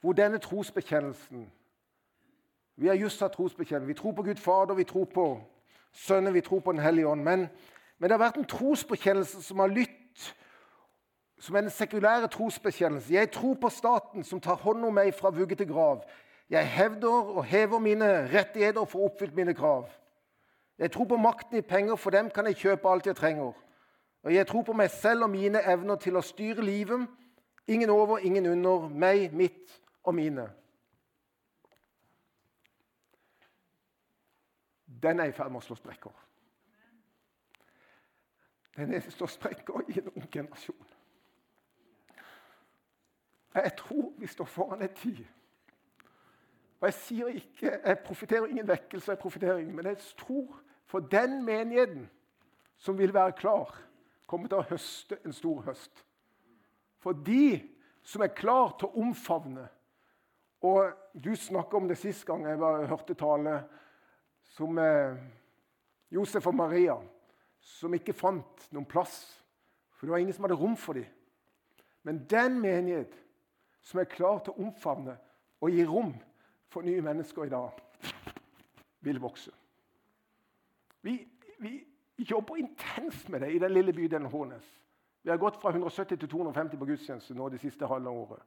hvor 0.00 0.12
denne 0.16 0.38
trosbekjennelsen 0.38 1.52
Vi 2.76 2.88
har 2.88 2.94
just 2.94 3.20
hatt 3.20 3.32
trosbekjennelse. 3.32 3.88
Vi 3.88 3.94
tror 3.94 4.12
på 4.12 4.22
Gud 4.22 4.36
Fader, 4.36 4.74
vi 4.74 4.84
tror 4.84 5.04
på 5.04 5.40
Sønnen, 5.96 6.34
vi 6.34 6.40
tror 6.40 6.60
på 6.60 6.72
Den 6.72 6.80
hellige 6.80 7.08
ånd. 7.08 7.22
Men, 7.24 7.48
men, 7.98 8.10
det 8.10 8.10
har 8.10 8.24
vært 8.26 8.36
en 8.36 8.48
trosbekjennelse 8.48 9.42
som 9.42 9.58
har 9.58 9.72
lytt 9.72 10.34
som 11.38 11.54
den 11.54 11.70
sekulære 11.70 12.28
trosbekjennelse. 12.32 13.14
Jeg 13.14 13.30
tror 13.30 13.54
på 13.60 13.68
staten 13.68 14.24
som 14.24 14.40
tar 14.40 14.56
hånd 14.60 14.84
om 14.84 14.94
meg 14.94 15.14
fra 15.14 15.30
vugge 15.30 15.56
til 15.56 15.68
grav. 15.68 16.04
Jeg 16.50 16.68
hevder 16.68 17.36
og 17.36 17.44
hever 17.44 17.78
mine 17.78 18.08
rettigheter 18.32 18.84
for 18.84 19.02
å 19.02 19.10
oppfylle 19.10 19.36
mine 19.36 19.54
krav. 19.54 19.88
Jeg 20.78 20.92
tror 20.92 21.04
på 21.04 21.16
makten 21.16 21.58
i 21.58 21.64
penger, 21.64 21.96
for 21.96 22.10
dem 22.10 22.30
kan 22.30 22.46
jeg 22.46 22.56
kjøpe 22.60 22.88
alt 22.88 23.06
jeg 23.06 23.16
trenger. 23.16 23.52
Og 24.24 24.34
jeg 24.34 24.46
tror 24.46 24.62
på 24.62 24.72
meg 24.72 24.90
selv 24.90 25.22
og 25.22 25.30
mine 25.30 25.62
evner 25.64 25.96
til 25.96 26.16
å 26.16 26.24
styre 26.24 26.64
livet. 26.64 27.06
Ingen 27.68 27.90
over, 27.90 28.18
ingen 28.18 28.46
under. 28.46 28.88
Meg, 28.88 29.32
mitt 29.32 29.80
og 30.04 30.14
mine. 30.14 30.48
Den 35.02 35.20
er 35.20 35.24
i 35.30 35.32
ferd 35.32 35.52
med 35.52 35.60
å 35.60 35.66
slå 35.66 35.76
sprekker. 35.78 36.12
Den 38.76 38.92
er 38.92 39.00
slår 39.00 39.32
sprekker 39.32 39.88
i 39.88 39.98
en 40.00 40.12
ung 40.12 40.28
generasjon. 40.32 40.86
Jeg 43.56 43.72
tror 43.78 44.12
vi 44.18 44.26
står 44.28 44.44
foran 44.44 44.82
en 44.82 44.94
tid. 44.94 45.24
Og 46.80 46.88
Jeg 46.88 46.94
sier 46.94 47.26
ikke, 47.26 47.78
jeg 47.86 47.98
profiterer 48.04 48.46
ingen 48.46 48.68
vekkelse, 48.68 49.12
jeg 49.12 49.18
profiterer 49.18 49.58
ingen, 49.58 49.76
men 49.76 49.86
jeg 49.86 49.98
tror 50.18 50.60
for 50.86 51.00
den 51.00 51.44
menigheten 51.44 52.10
som 52.76 52.98
vil 52.98 53.14
være 53.14 53.32
klar, 53.32 53.72
kommer 54.26 54.48
til 54.48 54.58
å 54.58 54.68
høste 54.68 55.18
en 55.24 55.32
stor 55.32 55.62
høst. 55.62 56.04
For 56.98 57.12
de 57.12 57.62
som 58.02 58.22
er 58.22 58.34
klar 58.34 58.76
til 58.78 58.88
å 58.88 59.02
omfavne 59.06 59.68
og 60.66 60.92
Du 61.24 61.36
snakka 61.36 61.76
om 61.76 61.88
det 61.88 61.98
sist 61.98 62.26
gang 62.26 62.46
jeg 62.46 62.58
var, 62.60 62.86
hørte 62.86 63.14
tale 63.14 63.62
som 64.46 64.78
eh, 64.78 65.16
Josef 66.10 66.46
og 66.46 66.54
Maria, 66.54 66.96
som 67.60 67.94
ikke 67.94 68.14
fant 68.16 68.68
noen 68.72 68.86
plass. 68.88 69.18
For 69.96 70.06
det 70.06 70.14
var 70.14 70.22
ingen 70.22 70.36
som 70.36 70.46
hadde 70.46 70.58
rom 70.60 70.76
for 70.78 70.98
dem. 70.98 71.08
Men 72.06 72.22
den 72.30 72.60
menighet 72.62 73.14
som 73.82 74.00
er 74.00 74.10
klar 74.10 74.38
til 74.44 74.54
å 74.54 74.68
omfavne 74.68 75.16
og 75.62 75.72
gi 75.72 75.84
rom 75.86 76.12
for 76.70 76.86
nye 76.86 77.02
mennesker 77.02 77.46
i 77.46 77.52
dag, 77.52 77.82
vil 79.06 79.20
vokse. 79.22 79.52
Vi, 81.02 81.16
vi 81.58 81.74
jobber 82.16 82.58
intenst 82.58 83.28
med 83.28 83.40
det 83.40 83.52
i 83.54 83.60
den 83.62 83.72
lille 83.72 83.94
bydelen 83.94 84.30
Hånes. 84.30 84.66
Vi 85.22 85.30
har 85.30 85.38
gått 85.42 85.56
fra 85.58 85.70
170 85.70 86.18
til 86.18 86.28
250 86.28 86.78
på 86.78 86.86
gudstjeneste 86.86 87.34
nå 87.34 87.48
det 87.50 87.58
siste 87.62 87.86
halve 87.90 88.10
året. 88.10 88.42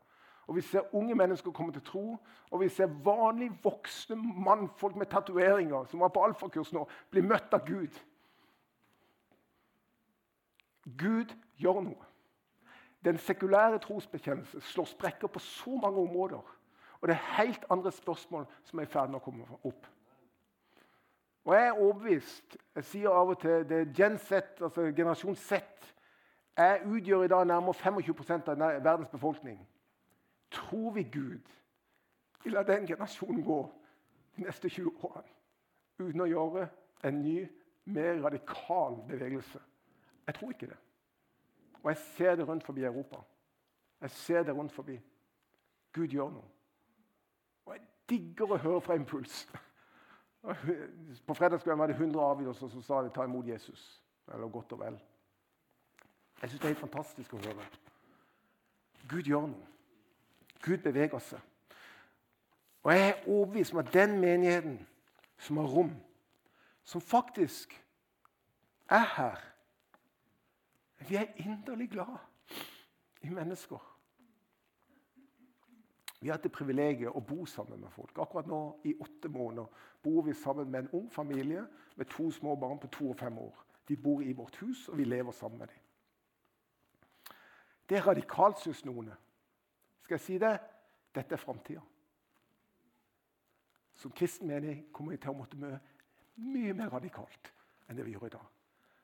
Og 0.49 0.55
Vi 0.55 0.61
ser 0.61 0.95
unge 0.95 1.15
mennesker 1.15 1.51
komme 1.51 1.73
til 1.73 1.81
tro, 1.85 2.17
og 2.51 2.59
vi 2.59 2.69
ser 2.69 2.89
vanlige 3.03 3.57
voksne 3.63 4.15
mannfolk 4.15 4.95
med 4.95 5.05
tatoveringer 5.05 5.85
som 5.85 5.99
var 5.99 6.09
på 6.09 6.23
alfakurs 6.25 6.73
nå, 6.73 6.87
bli 7.11 7.21
møtt 7.21 7.53
av 7.53 7.67
Gud. 7.67 7.99
Gud 10.97 11.35
gjør 11.61 11.83
noe. 11.85 12.09
Den 13.05 13.21
sekulære 13.21 13.77
trosbekjennelse 13.85 14.61
slår 14.71 14.89
sprekker 14.89 15.27
på 15.27 15.39
så 15.39 15.77
mange 15.77 16.01
områder. 16.01 16.41
Og 17.01 17.07
det 17.07 17.13
er 17.13 17.37
helt 17.37 17.65
andre 17.69 17.91
spørsmål 17.91 18.49
som 18.63 18.79
er 18.79 18.89
i 18.89 18.93
ferd 18.97 19.13
med 19.13 19.21
å 19.21 19.23
komme 19.29 19.45
opp. 19.63 19.85
Og 21.45 21.53
Jeg 21.53 21.67
er 21.67 21.77
overbevist 21.77 22.57
Jeg 22.75 22.83
sier 22.83 23.09
av 23.13 23.29
og 23.29 23.39
til 23.39 23.69
det 23.69 23.93
Gen 23.93 24.17
Z, 24.17 24.57
altså 24.61 24.89
generasjon 24.89 25.35
Z. 25.35 25.61
Jeg 26.57 26.81
utgjør 26.85 27.23
i 27.23 27.27
dag 27.37 27.45
nærmere 27.47 27.73
25 27.73 28.49
av 28.49 28.57
verdens 28.83 29.13
befolkning. 29.13 29.67
Tror 30.51 30.91
vi 30.91 31.03
Gud 31.03 31.55
vil 32.43 32.53
la 32.53 32.63
den 32.63 32.87
generasjonen 32.87 33.43
gå 33.43 33.59
de 34.35 34.43
neste 34.43 34.69
20 34.69 34.91
årene 35.03 35.35
uten 35.99 36.21
å 36.23 36.29
gjøre 36.29 36.67
en 37.03 37.21
ny, 37.21 37.41
mer 37.85 38.21
radikal 38.23 39.01
bevegelse? 39.07 39.59
Jeg 40.27 40.35
tror 40.35 40.53
ikke 40.53 40.69
det. 40.71 40.77
Og 41.83 41.89
jeg 41.91 41.97
ser 41.97 42.35
det 42.35 42.47
rundt 42.47 42.63
forbi 42.63 42.83
Europa. 42.83 43.21
Jeg 44.01 44.11
ser 44.11 44.43
det 44.43 44.55
rundt 44.55 44.71
forbi. 44.71 44.99
Gud 45.93 46.07
gjør 46.07 46.29
noe. 46.31 46.49
Og 47.65 47.73
jeg 47.75 47.81
digger 48.09 48.53
å 48.53 48.59
høre 48.61 48.81
fra 48.81 48.95
Impuls. 48.95 49.41
På 51.27 51.33
fredag 51.33 51.59
skulle 51.59 51.73
jeg 51.73 51.79
være 51.79 51.97
100 51.97 52.25
avgjørelser 52.25 52.71
som 52.73 52.83
sa 52.85 53.01
de 53.03 53.11
ta 53.15 53.25
imot 53.27 53.47
Jesus. 53.47 54.03
Eller 54.33 54.47
godt 54.47 54.71
og 54.77 54.79
vel. 54.79 54.99
Jeg 56.41 56.49
syns 56.49 56.61
det 56.61 56.67
er 56.67 56.73
helt 56.73 56.85
fantastisk 56.85 57.33
å 57.33 57.41
høre. 57.43 57.65
Gud 59.09 59.27
gjør 59.27 59.49
noe. 59.51 59.67
Gud 60.63 60.77
beveger 60.83 61.19
seg. 61.19 61.39
Og 62.83 62.93
jeg 62.93 63.09
er 63.09 63.27
overbevist 63.27 63.73
om 63.73 63.79
at 63.79 63.93
den 63.93 64.19
menigheten 64.19 64.79
som 65.39 65.57
har 65.57 65.67
rom, 65.67 65.91
som 66.83 67.01
faktisk 67.01 67.85
er 68.89 69.05
her 69.15 69.45
Vi 71.09 71.15
er 71.15 71.25
inderlig 71.35 71.89
glad 71.89 72.17
i 73.21 73.29
mennesker. 73.29 73.79
Vi 76.19 76.27
har 76.27 76.35
hatt 76.35 76.43
det 76.43 76.51
privilegiet 76.51 77.15
å 77.15 77.21
bo 77.23 77.45
sammen 77.47 77.79
med 77.79 77.91
folk. 77.95 78.17
Akkurat 78.19 78.47
nå 78.47 78.59
i 78.83 78.91
åtte 78.99 79.31
måneder 79.31 79.69
bor 80.03 80.25
vi 80.25 80.33
sammen 80.35 80.71
med 80.71 80.79
en 80.79 80.89
ung 80.99 81.07
familie 81.11 81.63
med 81.95 82.09
to 82.11 82.31
små 82.31 82.55
barn 82.55 82.79
på 82.79 82.87
to 82.87 83.09
og 83.09 83.17
fem 83.17 83.37
år. 83.37 83.63
De 83.87 83.95
bor 83.97 84.21
i 84.21 84.33
vårt 84.33 84.55
hus, 84.55 84.87
og 84.89 84.97
vi 84.97 85.03
lever 85.03 85.31
sammen 85.31 85.59
med 85.59 85.67
dem. 85.67 85.77
Det 87.89 87.97
er 87.97 88.07
radikalt, 88.07 88.59
syns 88.59 88.83
noen. 88.85 89.13
Skal 90.09 90.15
jeg 90.15 90.25
si 90.25 90.37
det? 90.41 90.59
Dette 91.15 91.35
er 91.35 91.37
framtida. 91.37 91.81
Som 93.93 94.11
kristen 94.11 94.47
mening 94.47 94.87
kommer 94.93 95.13
vi 95.13 95.19
til 95.21 95.29
å 95.29 95.37
måtte 95.37 95.59
møte 95.61 96.41
mye 96.49 96.73
mer 96.73 96.89
radikalt 96.89 97.51
enn 97.85 97.99
det 97.99 98.07
vi 98.07 98.15
gjør 98.15 98.25
i 98.25 98.31
dag. 98.33 98.47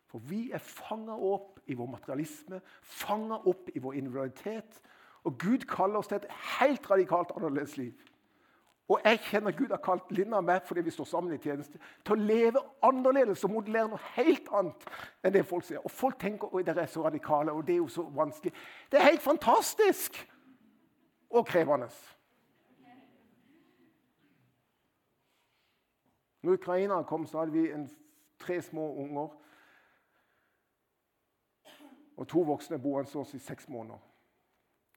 For 0.09 0.25
vi 0.31 0.39
er 0.49 0.65
fanga 0.65 1.13
opp 1.13 1.61
i 1.69 1.77
vår 1.77 1.91
materialisme, 1.91 2.57
fanga 2.81 3.37
opp 3.37 3.69
i 3.75 3.85
vår 3.85 3.99
individualitet. 4.01 4.81
Og 5.29 5.37
Gud 5.45 5.69
kaller 5.69 6.01
oss 6.01 6.09
til 6.09 6.23
et 6.23 6.27
helt 6.55 6.89
radikalt 6.89 7.37
annerledes 7.37 7.77
liv. 7.77 7.93
Og 8.89 9.05
jeg 9.05 9.21
kjenner 9.29 9.53
Gud 9.53 9.77
har 9.77 9.85
kalt 9.85 10.09
Linda 10.09 10.41
og 10.41 10.49
meg 10.49 10.65
fordi 10.65 10.89
vi 10.89 10.97
står 10.97 11.13
sammen 11.13 11.37
i 11.37 11.41
tjeneste, 11.43 11.77
til 12.01 12.17
å 12.17 12.29
leve 12.33 12.65
annerledes 12.81 13.45
og 13.45 13.59
modellere 13.59 13.93
noe 13.93 14.13
helt 14.17 14.49
annet 14.49 14.93
enn 15.21 15.37
det 15.37 15.45
folk 15.45 15.69
sier. 15.69 15.85
Og 15.85 15.93
folk 15.93 16.17
tenker 16.17 16.49
at 16.49 16.65
dere 16.65 16.89
er 16.89 16.95
så 16.97 17.05
radikale, 17.05 17.53
og 17.53 17.67
det 17.67 17.77
er 17.77 17.83
jo 17.83 17.91
så 17.93 18.09
vanskelig. 18.09 18.57
Det 18.89 18.97
er 18.97 19.13
helt 19.13 19.21
fantastisk 19.21 20.25
og 21.29 21.45
krevende. 21.47 21.89
Når 26.41 26.53
Ukraina 26.53 27.03
kom, 27.03 27.25
så 27.27 27.39
hadde 27.39 27.51
vi 27.51 27.71
en, 27.71 27.89
tre 28.39 28.61
små 28.61 28.93
unger 28.95 29.29
og 32.17 32.27
to 32.27 32.43
voksne 32.45 32.79
boende 32.79 33.25
i 33.33 33.39
seks 33.39 33.69
måneder. 33.69 33.99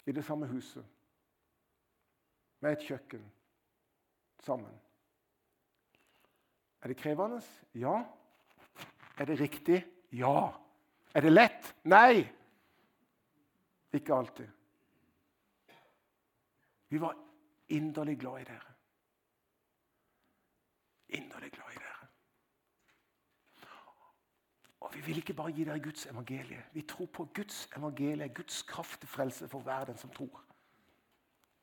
I 0.06 0.12
det 0.12 0.24
samme 0.24 0.46
huset. 0.46 0.84
Med 2.60 2.72
et 2.72 2.84
kjøkken 2.84 3.32
sammen. 4.42 4.80
Er 6.82 6.88
det 6.88 6.96
krevende? 6.96 7.40
Ja. 7.74 8.02
Er 9.18 9.24
det 9.24 9.40
riktig? 9.40 9.86
Ja. 10.12 10.48
Er 11.14 11.20
det 11.20 11.32
lett? 11.32 11.74
Nei. 11.84 12.28
Ikke 13.92 14.14
alltid. 14.14 14.57
Vi 16.88 17.01
var 17.01 17.16
inderlig 17.68 18.18
glad 18.20 18.40
i 18.40 18.44
dere. 18.44 18.74
Inderlig 21.09 21.53
glad 21.53 21.72
i 21.72 21.79
dere. 21.79 22.09
Og 24.81 24.94
Vi 24.94 25.01
vil 25.01 25.16
ikke 25.16 25.35
bare 25.35 25.53
gi 25.53 25.64
dere 25.64 25.81
Guds 25.81 26.07
evangelie. 26.07 26.64
Vi 26.72 26.83
tror 26.83 27.07
på 27.07 27.24
Guds 27.35 27.68
evangelie, 27.77 28.29
Guds 28.29 28.62
kraft 28.62 29.01
til 29.01 29.09
frelse 29.09 29.48
for 29.48 29.61
hver 29.61 29.85
den 29.85 29.98
som 29.98 30.11
tror. 30.11 30.44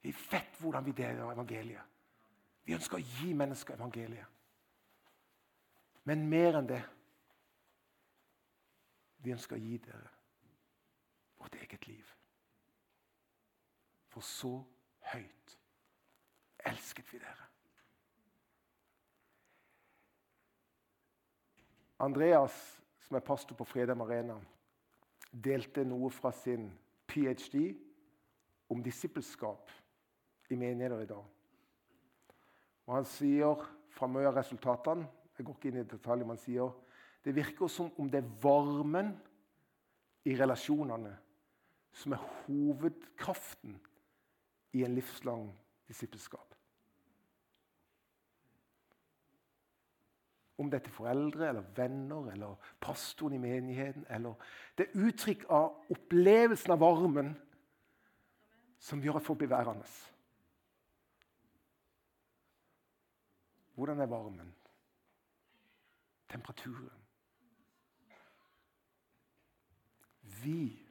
Vi 0.01 0.15
vet 0.31 0.59
hvordan 0.59 0.85
vi 0.85 0.91
deler 0.91 1.31
evangeliet. 1.31 1.81
Vi 2.65 2.73
ønsker 2.73 2.97
å 2.97 3.05
gi 3.19 3.33
mennesker 3.33 3.73
evangeliet. 3.73 4.25
Men 6.03 6.27
mer 6.29 6.59
enn 6.59 6.69
det 6.69 6.83
Vi 9.25 9.33
ønsker 9.33 9.57
å 9.57 9.59
gi 9.59 9.77
dere 9.81 10.09
vårt 11.41 11.55
eget 11.57 11.87
liv. 11.87 12.09
For 14.13 14.21
så 14.21 14.51
høyt 15.13 15.57
elsket 16.65 17.11
vi 17.13 17.19
dere. 17.21 17.45
Andreas, 21.99 22.55
som 23.05 23.15
er 23.15 23.23
pastor 23.23 23.55
på 23.55 23.67
Fredheim 23.69 24.01
Arena, 24.03 24.35
delte 25.31 25.85
noe 25.87 26.09
fra 26.11 26.31
sin 26.35 26.67
ph.d. 27.07 27.61
om 28.69 28.81
disippelskap 28.83 29.71
i 30.49 30.57
menigheter 30.59 31.03
i 31.03 31.09
dag. 31.09 31.25
Og 32.85 32.95
Han 32.95 33.07
sier 33.09 33.63
fra 33.95 34.09
mye 34.11 34.27
av 34.29 34.37
resultatene 34.37 35.07
jeg 35.35 35.45
går 35.45 35.55
ikke 35.57 35.67
inn 35.71 35.81
i 35.81 35.87
detalj, 35.89 36.23
men 36.23 36.39
sier 36.39 36.71
det 37.25 37.33
virker 37.35 37.67
som 37.71 37.89
om 37.99 38.07
det 38.11 38.21
er 38.21 38.35
varmen 38.41 39.09
i 40.25 40.35
relasjonene 40.37 41.11
som 41.95 42.13
er 42.15 42.23
hovedkraften 42.45 43.75
i 44.75 44.83
en 44.83 44.95
livslang 44.95 45.47
disippelskap. 45.87 46.55
Om 50.57 50.69
det 50.71 50.79
er 50.79 50.83
til 50.85 50.95
foreldre 50.95 51.47
eller 51.49 51.71
venner 51.75 52.31
eller 52.31 52.71
pastoren 52.81 53.35
i 53.35 53.39
menigheten 53.43 54.05
eller 54.09 54.33
Det 54.77 54.87
er 54.87 55.07
uttrykk 55.07 55.45
av 55.49 55.91
opplevelsen 55.91 56.71
av 56.71 56.79
varmen 56.79 57.33
som 58.79 59.01
gjør 59.03 59.19
at 59.19 59.25
folk 59.25 59.39
blir 59.39 59.51
værende. 59.51 59.87
Hvordan 63.75 63.99
er 63.99 64.11
varmen? 64.11 64.53
Temperaturen? 66.29 66.91
Vi 70.43 70.84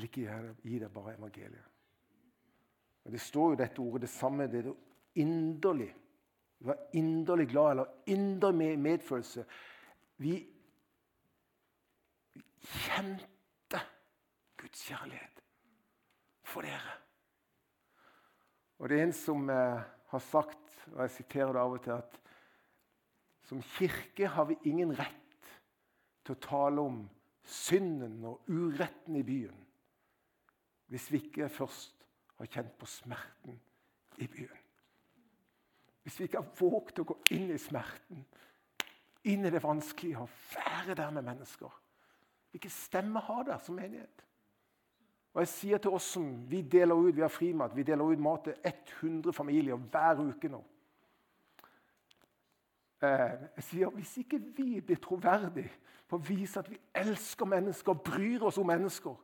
vil 0.00 0.08
ikke 0.08 0.54
gi 0.64 0.78
deg 0.80 0.92
bare 0.92 1.14
evangeliet. 1.18 1.66
Men 3.04 3.12
Det 3.12 3.20
står 3.20 3.50
jo 3.50 3.58
dette 3.60 3.80
ordet, 3.80 4.02
det 4.02 4.12
samme. 4.12 4.46
Det 4.46 4.64
er 4.64 4.72
inderlig. 5.14 5.90
Vi 6.58 6.66
var 6.66 6.78
inderlig 6.92 7.48
glad, 7.48 7.70
eller 7.70 7.86
inderlig 8.06 8.78
medfølelse. 8.78 9.44
Vi 10.16 10.34
kjente 12.60 13.80
Guds 14.56 14.84
kjærlighet 14.84 15.40
for 16.44 16.60
dere. 16.60 16.96
Og 18.78 18.88
det 18.88 18.98
er 18.98 19.06
en 19.06 19.16
som 19.16 19.48
eh, 19.50 19.80
har 20.08 20.18
sagt, 20.24 20.76
og 20.92 21.00
jeg 21.02 21.10
siterer 21.10 21.52
det 21.52 21.60
av 21.60 21.72
og 21.72 21.82
til, 21.84 21.96
at 21.96 22.20
som 23.48 23.62
kirke 23.62 24.28
har 24.28 24.46
vi 24.48 24.56
ingen 24.64 24.92
rett 24.96 25.48
til 26.24 26.36
å 26.36 26.42
tale 26.44 26.84
om 26.84 27.00
synden 27.44 28.20
og 28.28 28.44
uretten 28.48 29.16
i 29.16 29.24
byen 29.26 29.66
hvis 30.90 31.12
vi 31.12 31.20
ikke 31.22 31.48
først 31.48 32.06
har 32.38 32.48
kjent 32.50 32.72
på 32.78 32.86
smerten 32.86 33.60
i 34.18 34.26
byen. 34.26 34.64
Hvis 36.02 36.18
vi 36.18 36.24
ikke 36.26 36.40
har 36.40 36.54
våget 36.58 36.98
å 37.02 37.06
gå 37.06 37.16
inn 37.36 37.52
i 37.54 37.58
smerten, 37.60 38.24
inn 39.30 39.44
i 39.46 39.52
det 39.52 39.62
vanskelige, 39.62 40.18
og 40.18 40.32
være 40.54 40.96
der 40.98 41.12
med 41.14 41.28
mennesker. 41.28 41.70
Hvilken 42.50 42.72
stemme 42.74 43.22
har 43.22 43.44
dere 43.46 43.60
som 43.62 43.78
menighet? 43.78 44.24
Og 45.30 45.44
jeg 45.44 45.52
sier 45.52 45.78
til 45.78 45.94
oss 45.94 46.08
som 46.16 46.26
vi 46.50 46.64
deler 46.66 46.98
ut, 46.98 47.14
vi 47.14 47.22
har 47.22 47.30
frimat, 47.30 47.76
vi 47.76 47.86
deler 47.86 48.10
ut 48.10 48.18
mat 48.18 48.48
til 48.48 48.72
100 49.02 49.32
familier 49.36 49.78
hver 49.78 50.24
uke 50.24 50.50
nå. 50.50 50.64
Eh, 53.00 53.36
jeg 53.56 53.66
sier 53.68 53.94
hvis 53.94 54.16
ikke 54.24 54.40
vi 54.56 54.80
blir 54.80 54.98
troverdige 55.00 55.70
på 56.10 56.18
å 56.18 56.24
vise 56.26 56.58
at 56.58 56.68
vi 56.68 56.80
elsker 56.98 57.46
mennesker 57.46 58.02
bryr 58.04 58.42
oss 58.48 58.58
om 58.58 58.66
mennesker, 58.66 59.14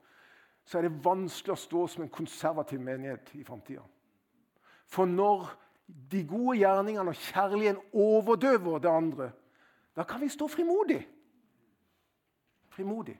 så 0.66 0.78
er 0.78 0.88
det 0.88 1.04
vanskelig 1.04 1.54
å 1.54 1.60
stå 1.62 1.84
som 1.88 2.02
en 2.02 2.12
konservativ 2.12 2.80
menighet 2.82 3.30
i 3.38 3.44
framtida. 3.46 3.84
For 4.90 5.06
når 5.06 5.46
de 5.86 6.24
gode 6.26 6.58
gjerningene 6.58 7.12
og 7.12 7.20
kjærligheten 7.28 8.00
overdøver 8.02 8.82
det 8.82 8.90
andre, 8.90 9.28
da 9.96 10.02
kan 10.02 10.20
vi 10.20 10.28
stå 10.28 10.48
frimodig. 10.50 11.00
Frimodig. 12.74 13.14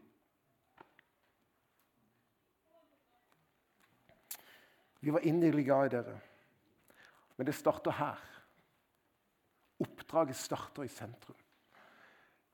Vi 5.00 5.12
var 5.14 5.22
inderlig 5.22 5.64
glad 5.64 5.86
i 5.86 5.94
dere. 5.94 6.18
Men 7.36 7.46
det 7.46 7.54
starter 7.54 7.94
her. 7.94 8.22
Oppdraget 9.78 10.36
starter 10.36 10.82
i 10.82 10.90
sentrum. 10.90 11.36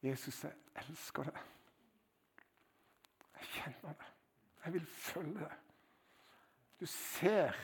Jesus, 0.03 0.45
jeg 0.45 0.53
elsker 0.83 1.31
deg. 1.31 1.45
Jeg 3.39 3.53
kjenner 3.57 3.95
det. 3.97 4.12
Jeg 4.65 4.73
vil 4.73 4.87
følge 4.87 5.39
deg. 5.39 5.59
Du 6.81 6.87
ser 6.87 7.57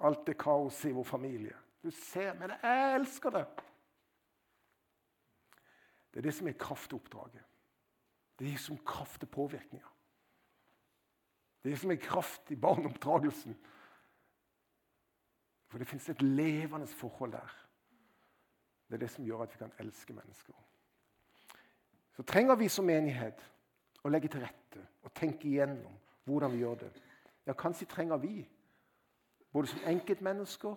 alt 0.00 0.26
det 0.26 0.36
kaoset 0.38 0.90
i 0.90 0.92
vår 0.96 1.04
familie. 1.04 1.56
Du 1.82 1.90
ser, 1.90 2.34
Men 2.34 2.50
jeg 2.50 2.94
elsker 2.94 3.30
det. 3.30 3.46
Det 6.12 6.20
er 6.20 6.22
det 6.22 6.34
som 6.34 6.48
er 6.48 6.52
kraftoppdraget. 6.52 6.88
til 6.88 6.96
oppdraget. 6.96 7.44
Det 8.38 8.60
som 8.60 8.78
kraft 8.78 9.20
til 9.20 9.26
påvirkninger. 9.26 9.96
Det 11.64 11.72
er 11.72 11.76
som 11.76 11.90
en 11.90 11.98
kraft 11.98 12.50
i 12.50 12.56
barneoppdragelsen. 12.56 13.56
For 15.66 15.78
det 15.78 15.88
fins 15.88 16.08
et 16.08 16.22
levende 16.22 16.86
forhold 16.86 17.32
der. 17.32 17.66
Det 18.88 18.94
er 18.94 18.98
det 18.98 19.10
som 19.10 19.24
gjør 19.24 19.42
at 19.42 19.52
vi 19.52 19.58
kan 19.58 19.72
elske 19.78 20.12
mennesker. 20.12 20.54
Så 22.12 22.22
trenger 22.22 22.54
vi 22.54 22.68
som 22.68 22.84
menighet 22.84 23.52
å 24.04 24.08
legge 24.08 24.28
til 24.28 24.40
rette 24.40 24.65
og 25.06 25.14
tenke 25.14 25.48
igjennom 25.48 25.94
hvordan 26.26 26.52
vi 26.52 26.64
gjør 26.64 26.80
det. 26.82 26.90
Ja, 27.46 27.54
kanskje 27.54 27.86
trenger 27.86 28.18
vi, 28.18 28.40
både 29.52 29.70
som 29.70 29.86
enkeltmennesker 29.86 30.74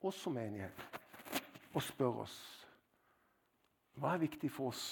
og 0.00 0.14
som 0.14 0.36
menighet, 0.38 1.00
å 1.74 1.82
spørre 1.82 2.22
oss 2.24 2.36
hva 3.96 4.12
er 4.12 4.26
viktig 4.26 4.50
for 4.52 4.68
oss, 4.74 4.84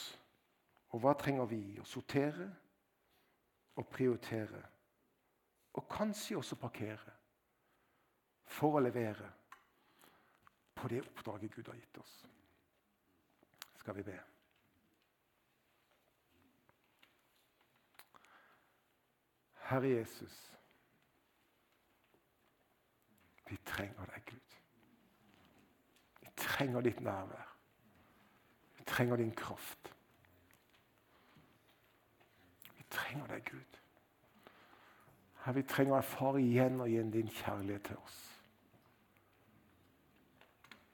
og 0.96 1.02
hva 1.04 1.12
trenger 1.20 1.48
vi 1.50 1.60
å 1.80 1.84
sortere 1.84 2.46
og 3.76 3.88
prioritere? 3.92 4.62
Og 5.76 5.88
kanskje 5.90 6.38
også 6.38 6.56
parkere 6.56 7.16
for 8.48 8.78
å 8.78 8.84
levere 8.84 9.28
på 10.74 10.88
det 10.88 11.02
oppdraget 11.04 11.52
Gud 11.52 11.68
har 11.68 11.76
gitt 11.76 12.00
oss. 12.00 12.14
Skal 13.82 13.98
vi 13.98 14.06
be. 14.08 14.16
Herre 19.64 19.88
Jesus, 19.88 20.50
vi 23.48 23.56
trenger 23.64 24.04
deg, 24.12 24.26
Gud. 24.26 24.58
Vi 26.20 26.32
trenger 26.36 26.80
ditt 26.84 27.00
nærvær. 27.00 27.56
Vi 28.76 28.84
trenger 28.84 29.16
din 29.16 29.32
kraft. 29.34 29.94
Vi 32.76 32.84
trenger 32.90 33.26
deg, 33.26 33.44
Gud. 33.50 33.80
Herre, 35.44 35.54
vi 35.54 35.64
trenger 35.68 35.96
å 35.96 36.00
erfare 36.02 36.44
igjen 36.44 36.80
og 36.80 36.88
igjen 36.88 37.12
din 37.12 37.32
kjærlighet 37.32 37.88
til 37.88 38.00
oss. 38.04 38.20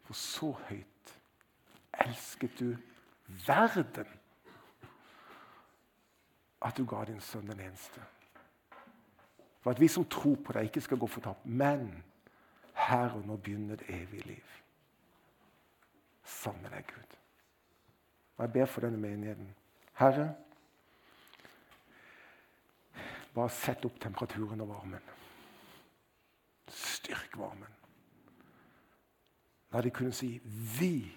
For 0.07 0.19
så 0.19 0.53
høyt 0.69 1.13
elsket 2.07 2.59
du 2.59 2.73
verden 3.47 4.17
at 6.67 6.77
du 6.77 6.87
ga 6.87 7.05
din 7.07 7.23
sønn 7.23 7.47
den 7.51 7.63
eneste. 7.67 8.03
For 9.61 9.71
at 9.71 9.81
vi 9.81 9.89
som 9.89 10.05
tror 10.09 10.37
på 10.45 10.53
deg, 10.57 10.69
ikke 10.69 10.81
skal 10.81 10.99
gå 10.99 11.07
fortapt, 11.07 11.47
men 11.47 11.91
her 12.89 13.17
og 13.17 13.27
nå 13.27 13.37
begynner 13.37 13.77
det 13.77 13.89
evige 13.89 14.27
liv. 14.27 14.47
Med 16.47 16.71
deg, 16.71 16.85
Gud. 16.87 17.17
Og 18.37 18.45
jeg 18.45 18.53
ber 18.53 18.67
for 18.67 18.81
denne 18.81 18.97
menigheten. 18.97 19.51
Herre, 19.99 20.31
bare 23.35 23.51
sett 23.53 23.85
opp 23.85 23.99
temperaturen 24.01 24.61
og 24.65 24.69
varmen. 24.69 25.11
Styrk 26.71 27.37
varmen. 27.37 27.77
La 29.73 29.81
de 29.81 29.91
kunne 29.91 30.13
si 30.13 30.41
'Vi 30.45 31.17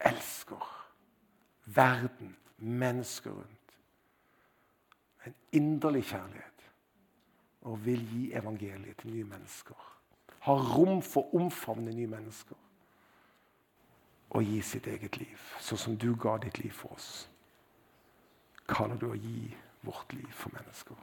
elsker 0.00 0.90
verden, 1.64 2.36
mennesker 2.56 3.30
rundt'. 3.30 3.74
En 5.26 5.34
inderlig 5.52 6.04
kjærlighet. 6.04 6.57
Og 7.68 7.80
vil 7.84 8.00
gi 8.08 8.22
evangeliet 8.38 8.96
til 9.02 9.12
nye 9.12 9.28
mennesker. 9.28 9.76
Ha 10.46 10.54
rom 10.54 11.02
for 11.04 11.28
å 11.28 11.42
omfavne 11.42 11.92
nye 11.92 12.08
mennesker. 12.08 12.56
Og 14.36 14.44
gi 14.44 14.60
sitt 14.64 14.86
eget 14.88 15.16
liv, 15.20 15.44
sånn 15.64 15.80
som 15.80 15.96
du 15.96 16.10
ga 16.20 16.36
ditt 16.40 16.60
liv 16.60 16.72
for 16.72 16.96
oss. 16.96 17.28
Kaller 18.68 19.00
du 19.00 19.08
å 19.08 19.16
gi 19.16 19.48
vårt 19.84 20.12
liv 20.12 20.28
for 20.36 20.52
mennesker. 20.56 20.96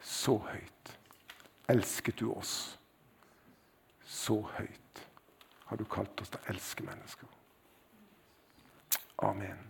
Så 0.00 0.38
høyt 0.48 0.94
elsket 1.70 2.18
du 2.18 2.30
oss. 2.32 2.76
Så 4.06 4.40
høyt 4.56 5.04
har 5.70 5.78
du 5.78 5.84
kalt 5.86 6.22
oss 6.22 6.32
til 6.32 6.40
å 6.42 6.50
elske 6.50 6.86
mennesker. 6.86 7.28
Amen. 9.22 9.69